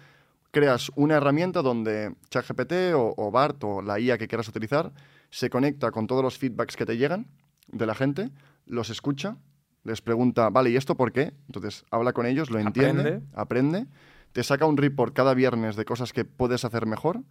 [0.51, 4.91] creas una herramienta donde ChatGPT o, o BART o la IA que quieras utilizar
[5.30, 7.28] se conecta con todos los feedbacks que te llegan
[7.67, 8.32] de la gente,
[8.65, 9.38] los escucha,
[9.86, 11.34] les pregunta, vale, ¿y esto por qué?
[11.47, 13.26] Entonces habla con ellos, lo entiende, Aprende.
[13.34, 13.88] aprende,
[14.34, 17.24] te saca un report cada viernes de cosas que puedes hacer mejor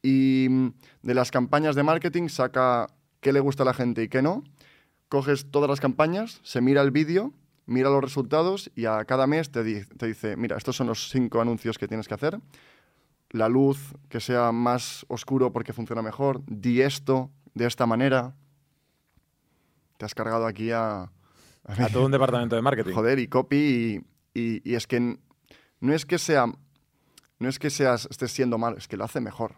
[0.00, 0.68] y mm,
[1.02, 2.86] de las campañas de marketing saca
[3.20, 4.44] qué le gusta a la gente y qué no.
[5.08, 7.32] Coges todas las campañas, se mira el vídeo,
[7.66, 11.08] mira los resultados y a cada mes te, di- te dice, mira, estos son los
[11.10, 12.40] cinco anuncios que tienes que hacer.
[13.30, 16.42] La luz que sea más oscuro porque funciona mejor.
[16.46, 18.34] Di esto de esta manera.
[19.98, 21.10] Te has cargado aquí a...
[21.64, 22.92] A todo un departamento de marketing.
[22.92, 24.02] Joder, y copy
[24.34, 25.18] y, y- y es que
[25.80, 26.46] no es que sea...
[27.38, 29.54] No es que seas, estés siendo malo, es que lo hace mejor.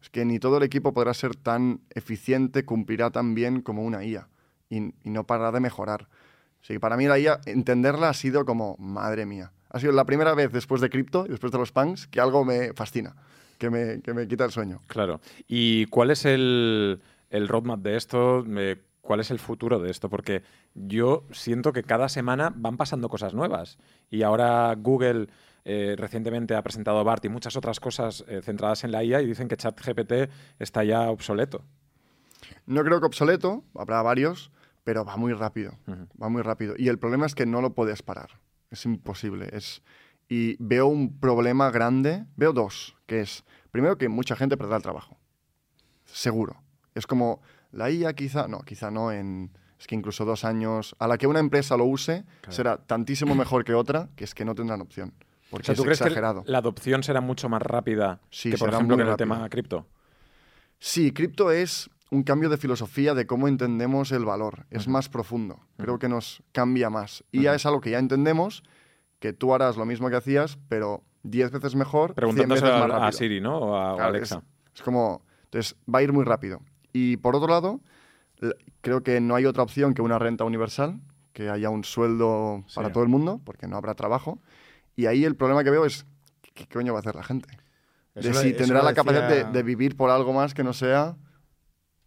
[0.00, 4.04] Es que ni todo el equipo podrá ser tan eficiente, cumplirá tan bien como una
[4.04, 4.28] IA
[4.70, 6.08] y, y no parará de mejorar.
[6.62, 9.52] Así que para mí la IA, entenderla ha sido como, madre mía.
[9.70, 12.44] Ha sido la primera vez después de cripto y después de los punks que algo
[12.44, 13.14] me fascina,
[13.58, 14.80] que me, que me quita el sueño.
[14.86, 15.20] Claro.
[15.46, 17.00] ¿Y cuál es el,
[17.30, 18.44] el roadmap de esto?
[19.00, 20.08] ¿Cuál es el futuro de esto?
[20.10, 20.42] Porque
[20.74, 23.78] yo siento que cada semana van pasando cosas nuevas.
[24.10, 25.28] Y ahora Google
[25.68, 29.26] eh, recientemente ha presentado BART y muchas otras cosas eh, centradas en la IA y
[29.26, 31.64] dicen que ChatGPT está ya obsoleto.
[32.66, 34.52] No creo que obsoleto, habrá varios,
[34.84, 35.76] pero va muy rápido.
[36.22, 36.74] Va muy rápido.
[36.78, 38.38] Y el problema es que no lo puedes parar.
[38.70, 39.48] Es imposible.
[39.52, 39.82] Es...
[40.28, 44.82] Y veo un problema grande, veo dos, que es, primero que mucha gente perderá el
[44.84, 45.18] trabajo.
[46.04, 46.62] Seguro.
[46.94, 47.42] Es como,
[47.72, 49.50] la IA quizá, no, quizá no en,
[49.80, 53.64] es que incluso dos años, a la que una empresa lo use, será tantísimo mejor
[53.64, 55.12] que otra, que es que no tendrán opción.
[55.48, 56.42] O Porque sea, ¿tú es crees exagerado.
[56.44, 59.48] que la adopción será mucho más rápida Sí, que, por ejemplo, que en el tema
[59.48, 59.86] cripto?
[60.78, 64.66] Sí, cripto es un cambio de filosofía de cómo entendemos el valor.
[64.70, 65.60] Es más profundo.
[65.76, 67.24] Creo que nos cambia más.
[67.32, 68.62] Y ya es algo que ya entendemos,
[69.18, 72.72] que tú harás lo mismo que hacías, pero 10 veces mejor, 100 veces Preguntándose más
[72.72, 73.02] a, rápido.
[73.04, 73.58] a Siri, ¿no?
[73.58, 74.36] O a, a Claro, Alexa.
[74.36, 75.22] Es, es como...
[75.44, 76.60] Entonces, va a ir muy rápido.
[76.92, 77.80] Y por otro lado,
[78.80, 81.00] creo que no hay otra opción que una renta universal,
[81.32, 84.38] que haya un sueldo para todo el mundo, porque no habrá trabajo.
[84.96, 86.06] Y ahí el problema que veo es,
[86.40, 87.48] ¿qué, qué coño va a hacer la gente?
[88.14, 91.16] Eso de si tendrá la capacidad de, vivir por algo más que no sea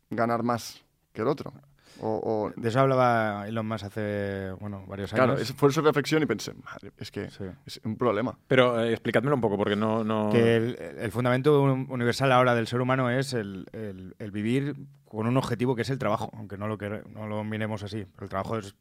[0.09, 0.83] ganar más
[1.13, 1.53] que el otro.
[2.01, 2.07] O,
[2.47, 5.25] o- De eso hablaba Elon Musk hace, bueno, varios años.
[5.25, 7.43] claro, es- fue su reflexión y pensé, madre, es que Sí.
[7.65, 8.37] es un problema.
[8.47, 10.03] Pero eh, explicádmelo un poco, porque no...
[10.03, 10.29] no...
[10.31, 14.75] Que el, el fundamento un- universal ahora del ser humano es el, el- el vivir
[15.05, 16.77] con un objetivo que es el trabajo, aunque no lo,
[17.09, 18.05] no lo miremos así.
[18.15, 18.75] Pero el trabajo es,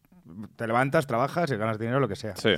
[0.56, 2.36] te levantas, trabajas y ganas dinero, lo que sea.
[2.36, 2.54] Sí.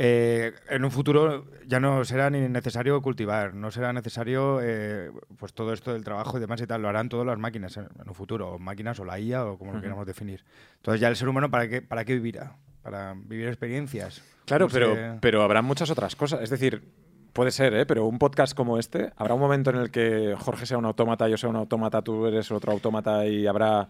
[0.00, 5.52] Eh, en un futuro ya no será ni necesario cultivar, no será necesario eh, pues
[5.52, 8.08] todo esto del trabajo y demás y tal, lo harán todas las máquinas en, en
[8.08, 10.44] un futuro, o máquinas o la IA o como lo queramos definir.
[10.76, 14.22] Entonces ya el ser humano para qué, para qué vivirá, para vivir experiencias.
[14.44, 16.42] Claro, pero, pero habrá muchas otras cosas.
[16.42, 16.84] Es decir,
[17.32, 17.84] puede ser, ¿eh?
[17.84, 21.28] pero un podcast como este, habrá un momento en el que Jorge sea un autómata,
[21.28, 23.88] yo sea un autómata, tú eres otro autómata y habrá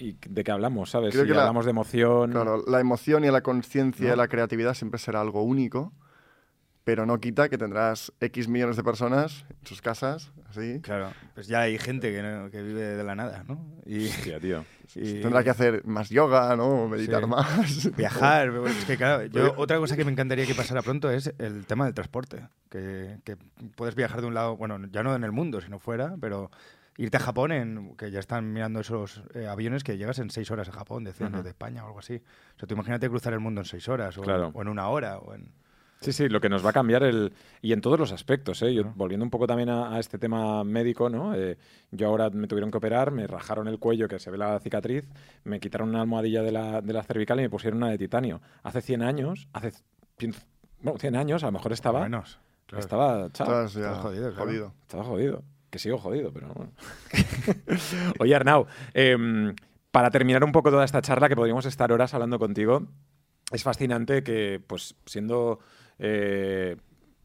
[0.00, 1.12] ¿Y de qué hablamos, sabes?
[1.12, 2.30] Creo Si que la- hablamos de emoción...
[2.32, 4.14] Claro, la emoción y la conciencia ¿No?
[4.14, 5.92] y la creatividad siempre será algo único,
[6.84, 10.80] pero no quita que tendrás X millones de personas en sus casas, así.
[10.82, 13.58] Claro, pues ya hay gente que, no- que vive de la nada, ¿no?
[13.86, 14.64] Y, Hostia, tío.
[14.94, 16.86] y Tendrá que hacer más yoga, ¿no?
[16.88, 17.28] Meditar Sí.
[17.28, 17.90] más.
[17.96, 18.52] viajar.
[18.66, 21.86] Es que, claro, yo, otra cosa que me encantaría que pasara pronto es el tema
[21.86, 22.46] del transporte.
[22.68, 23.36] Que, que
[23.76, 26.50] puedes viajar de un lado, bueno, ya no en el mundo, sino fuera, pero
[26.96, 30.50] irte a Japón, en, que ya están mirando esos eh, aviones que llegas en seis
[30.50, 31.38] horas a Japón, decían, Ujú.
[31.38, 32.16] desde España o algo así.
[32.56, 34.50] O sea, tú imagínate cruzar el mundo en seis horas, o, Claro.
[34.54, 35.48] o en una hora, o en...
[36.00, 37.32] Sí, sí, lo que nos va a cambiar el...
[37.62, 38.74] Y en todos los aspectos, ¿eh?
[38.74, 38.94] Yo, Claro.
[38.96, 41.34] volviendo un poco también a, a este tema médico, ¿no?
[41.34, 41.56] Eh,
[41.92, 45.04] yo ahora me tuvieron que operar, me rajaron el cuello, que se ve la cicatriz,
[45.44, 48.42] me quitaron una almohadilla de la, de la cervical y me pusieron una de titanio.
[48.62, 49.72] Hace 100 años, hace...
[50.18, 50.34] cien-
[50.82, 52.02] Bueno, 100 años, a lo mejor estaba...
[52.02, 52.38] Menos.
[52.66, 52.80] Claro.
[52.84, 53.30] Estaba...
[53.32, 53.46] chao.
[53.46, 54.44] Estás ya Estás jodido, claro.
[54.46, 54.72] jodido.
[54.82, 55.42] Estaba jodido.
[55.74, 56.72] Que sigo jodido, pero bueno.
[58.20, 59.56] Oye, Arnau, em,
[59.90, 62.86] para terminar un poco toda esta charla, que podríamos estar horas hablando contigo,
[63.50, 65.58] es fascinante que, pues, siendo
[65.98, 66.76] eh,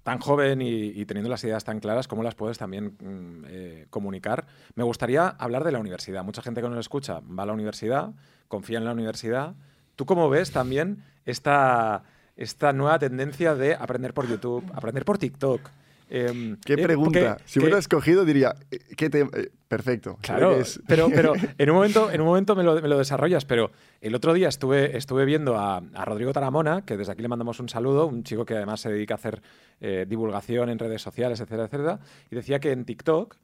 [0.02, 4.48] tan joven y, teniendo las ideas tan claras, cómo las puedes también mm, eh, comunicar.
[4.74, 6.24] Me gustaría hablar de la universidad.
[6.24, 8.14] Mucha gente que nos escucha va a la universidad,
[8.48, 9.54] confía en la universidad.
[9.96, 12.02] ¿Tú cómo ves también esta,
[12.36, 15.70] esta nueva tendencia de aprender por YouTube, aprender por TikTok?
[16.10, 17.36] Em, ¿Qué eh, pregunta?
[17.38, 19.22] porque- si hubiera escogido, diría, eh, ¿qué te...
[19.22, 20.18] eh, perfecto.
[20.22, 20.58] Claro,
[20.88, 24.16] pero, pero en un momento, en un momento me, lo, me lo desarrollas, pero el
[24.16, 27.70] otro día estuve, estuve viendo a, a Rodrigo Taramona, que desde aquí le mandamos un
[27.70, 29.42] saludo, un chico que además se dedica a hacer
[29.82, 32.00] eh, divulgación en redes sociales, etcétera, etcétera,
[32.32, 33.36] y decía que en TikTok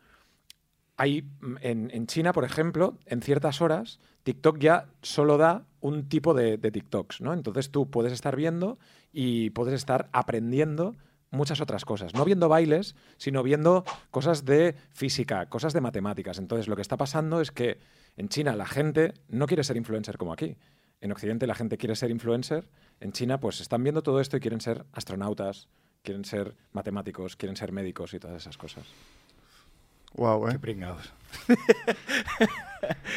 [0.97, 6.09] hay, mm, en, en China, por ejemplo, en ciertas horas, TikTok ya solo da un
[6.09, 7.33] tipo de, de TikToks, ¿no?
[7.33, 8.79] Entonces tú puedes estar viendo
[9.13, 10.95] y puedes estar aprendiendo
[11.31, 12.13] muchas otras cosas.
[12.13, 16.37] No viendo bailes, sino viendo cosas de física, cosas de matemáticas.
[16.37, 17.79] Entonces lo que está pasando es que
[18.17, 20.57] en China la gente no quiere ser influencer como aquí.
[21.01, 22.69] En Occidente la gente quiere ser influencer.
[22.99, 25.67] En China pues están viendo todo esto y quieren ser astronautas,
[26.03, 28.85] quieren ser matemáticos, quieren ser médicos y todas esas cosas.
[30.13, 30.59] Guau, Qué ¿eh?
[30.59, 31.13] pringados.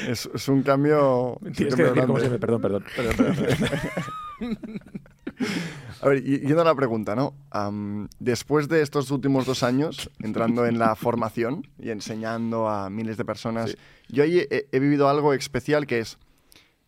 [0.08, 1.38] Es, es un cambio...
[1.54, 3.36] Tienes que decir perdón, perdón, perdón.
[6.00, 7.34] A ver, yendo a la pregunta, ¿no?
[7.50, 13.16] Am, después de estos últimos dos años, entrando en la formación y enseñando a miles
[13.16, 13.76] de personas, Sí.
[14.08, 16.18] yo ahí he, he vivido algo especial que es,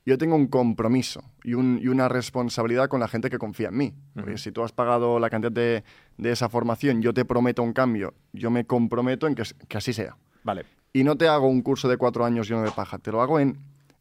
[0.06, 3.76] yo tengo un compromiso y, un- y una responsabilidad con la gente que confía en
[3.76, 3.94] mí.
[4.14, 4.38] Porque Ujú.
[4.38, 5.84] si tú has pagado la cantidad de,
[6.16, 9.92] de esa formación, yo te prometo un cambio, yo me comprometo en que, que así
[9.92, 10.16] sea.
[10.44, 10.64] Vale.
[10.92, 13.38] Y no te hago un curso de cuatro años lleno de paja, te lo hago
[13.40, 13.58] en,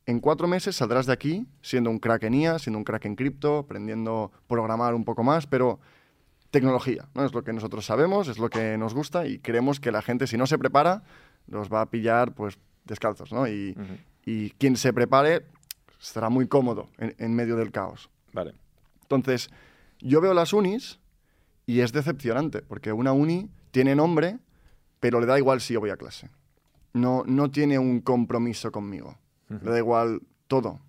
[0.09, 3.15] en cuatro meses, saldrás de aquí siendo un crack en IA, siendo un crack en
[3.15, 5.79] cripto, aprendiendo a programar un poco más, pero
[6.49, 7.25] tecnología, ¿no?
[7.25, 10.25] Es lo que nosotros sabemos, es lo que nos gusta y creemos que la gente,
[10.25, 11.03] si no se prepara,
[11.45, 13.47] los va a pillar pues descalzos, ¿no?
[13.47, 13.77] Y,
[14.25, 15.45] y quien se prepare
[16.01, 18.09] estará muy cómodo en, en medio del caos.
[18.33, 18.55] Vale.
[19.03, 19.51] Entonces,
[19.99, 20.99] yo veo las unis
[21.67, 24.39] y es decepcionante, porque una uni tiene nombre,
[24.99, 26.31] pero le da igual si yo voy a clase.
[26.93, 29.15] No, no tiene un compromiso conmigo.
[29.49, 30.79] Le da igual todo.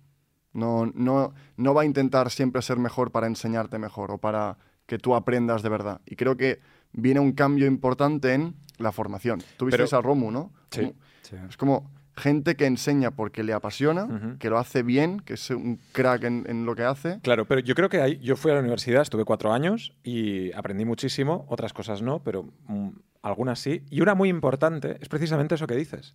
[0.53, 4.97] No, no, no va a intentar siempre ser mejor para enseñarte mejor o para que
[4.97, 6.01] tú aprendas de verdad.
[6.05, 6.59] Y creo que
[6.91, 9.41] viene un cambio importante en la formación.
[9.57, 10.51] Tú Pero- a Romu, ¿no?
[10.71, 10.81] Sí.
[10.81, 11.35] Como- Sí.
[11.49, 15.79] Es como gente que enseña porque le apasiona, que lo hace bien, que es un
[15.93, 17.19] crack en, en lo que hace.
[17.21, 20.51] Claro, pero yo creo que ahí, yo fui a la universidad, estuve cuatro años y
[20.51, 22.89] aprendí muchísimo, otras cosas no, pero mm,
[23.21, 23.83] algunas sí.
[23.89, 26.13] Y una muy importante es precisamente eso que dices,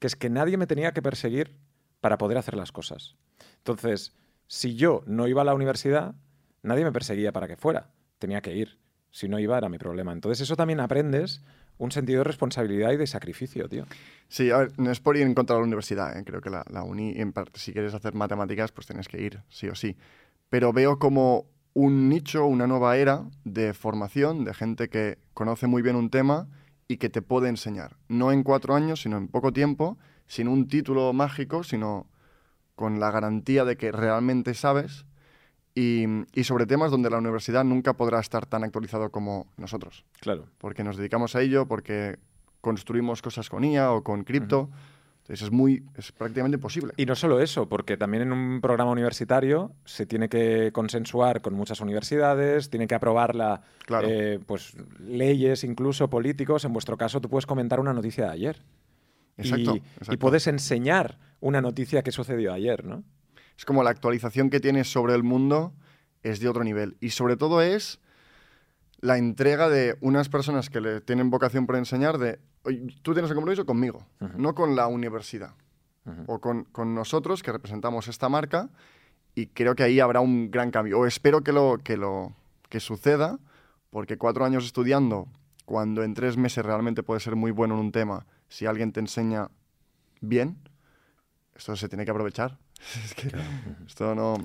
[0.00, 1.54] que es que nadie me tenía que perseguir
[2.00, 3.16] para poder hacer las cosas.
[3.58, 4.14] Entonces,
[4.46, 6.14] si yo no iba a la universidad,
[6.62, 8.78] nadie me perseguía para que fuera, tenía que ir.
[9.10, 10.12] Si no iba era mi problema.
[10.12, 11.42] Entonces eso también aprendes
[11.78, 13.86] un sentido de responsabilidad y de sacrificio, tío.
[14.28, 16.24] Sí, a ver, no es por ir en contra de la universidad, ¿eh?
[16.24, 19.68] creo que la, uni, en parte, si quieres hacer matemáticas, pues tienes que ir, sí
[19.68, 19.96] o sí.
[20.50, 25.82] Pero veo como un nicho, una nueva era de formación, de gente que conoce muy
[25.82, 26.48] bien un tema
[26.88, 27.96] y que te puede enseñar.
[28.08, 29.98] No en cuatro años, sino en poco tiempo,
[30.28, 32.06] sin un título mágico, sino
[32.76, 35.04] con la garantía de que realmente sabes
[35.74, 40.46] y, y sobre temas donde la universidad nunca podrá estar tan actualizado como nosotros Claro.
[40.58, 42.18] porque nos dedicamos a ello, porque
[42.60, 44.70] construimos cosas con IA o con cripto.
[45.22, 46.94] Entonces es muy, es prácticamente imposible.
[46.96, 51.52] Y no solo eso, porque también en un programa universitario se tiene que consensuar con
[51.54, 54.08] muchas universidades, tiene que aprobarla Claro.
[54.10, 56.64] eh, pues, leyes, incluso políticos.
[56.64, 58.62] En vuestro caso, tú puedes comentar una noticia de ayer.
[59.38, 60.12] Exacto, y, exacto.
[60.14, 63.04] y puedes enseñar una noticia que sucedió ayer, ¿no?
[63.56, 65.72] Es como la actualización que tienes sobre el mundo
[66.22, 66.96] es de otro nivel.
[67.00, 68.00] Y sobre todo es
[69.00, 73.30] la entrega de unas personas que le tienen vocación por enseñar de, "Oye, tú tienes
[73.30, 75.54] el compromiso conmigo, no con la universidad.
[76.26, 78.70] o con, con nosotros que representamos esta marca
[79.34, 80.98] y creo que ahí habrá un gran cambio.
[81.00, 82.32] O espero que lo que, lo,
[82.70, 83.38] que suceda,
[83.90, 85.28] porque cuatro años estudiando,
[85.66, 89.00] cuando en tres meses realmente puedes ser muy bueno en un tema, si alguien te
[89.00, 89.50] enseña
[90.20, 90.58] bien,
[91.54, 92.58] esto se tiene que aprovechar.
[93.04, 93.30] Es que
[93.86, 94.36] esto no...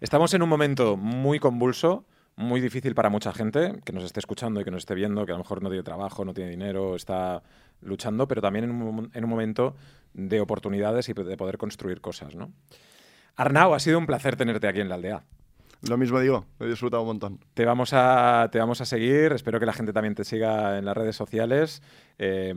[0.00, 2.04] Estamos en un momento muy convulso,
[2.36, 5.32] muy difícil para mucha gente que nos esté escuchando y que nos esté viendo, que
[5.32, 7.42] a lo mejor no tiene trabajo, no tiene dinero, está
[7.80, 9.76] luchando, pero también en un, en un momento
[10.12, 12.52] de oportunidades y de poder construir cosas, ¿no?
[13.36, 15.24] Arnau, ha sido un placer tenerte aquí en la aldea.
[15.88, 17.40] Lo mismo digo, he disfrutado un montón.
[17.54, 20.84] Te vamos a, te vamos a seguir, espero que la gente también te siga en
[20.84, 21.82] las redes sociales.
[22.18, 22.54] Eh,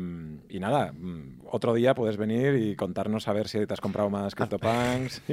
[0.49, 4.09] y nada, mm, otro día puedes venir y contarnos a ver si te has comprado
[4.09, 5.23] más CryptoPunks.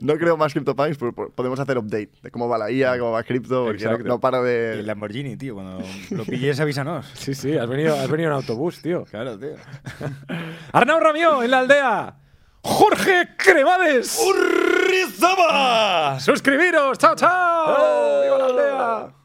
[0.00, 3.22] no creo más CryptoPunks, pero podemos hacer update de cómo va la IA, cómo va
[3.22, 4.80] Crypto, porque no, no, para de...
[4.80, 7.06] El Lamborghini, tío, cuando lo pilles avísanos.
[7.14, 9.04] sí, sí, has venido, has venido en autobús, tío.
[9.04, 9.54] Claro, tío.
[10.72, 12.16] Arnau Ramió, en la aldea.
[12.62, 14.18] Jorge Cremades.
[14.88, 16.18] ¡Urrizaba!
[16.18, 16.96] Suscribiros.
[16.96, 18.22] Chao, chao.
[18.22, 19.17] ¡Viva la aldea!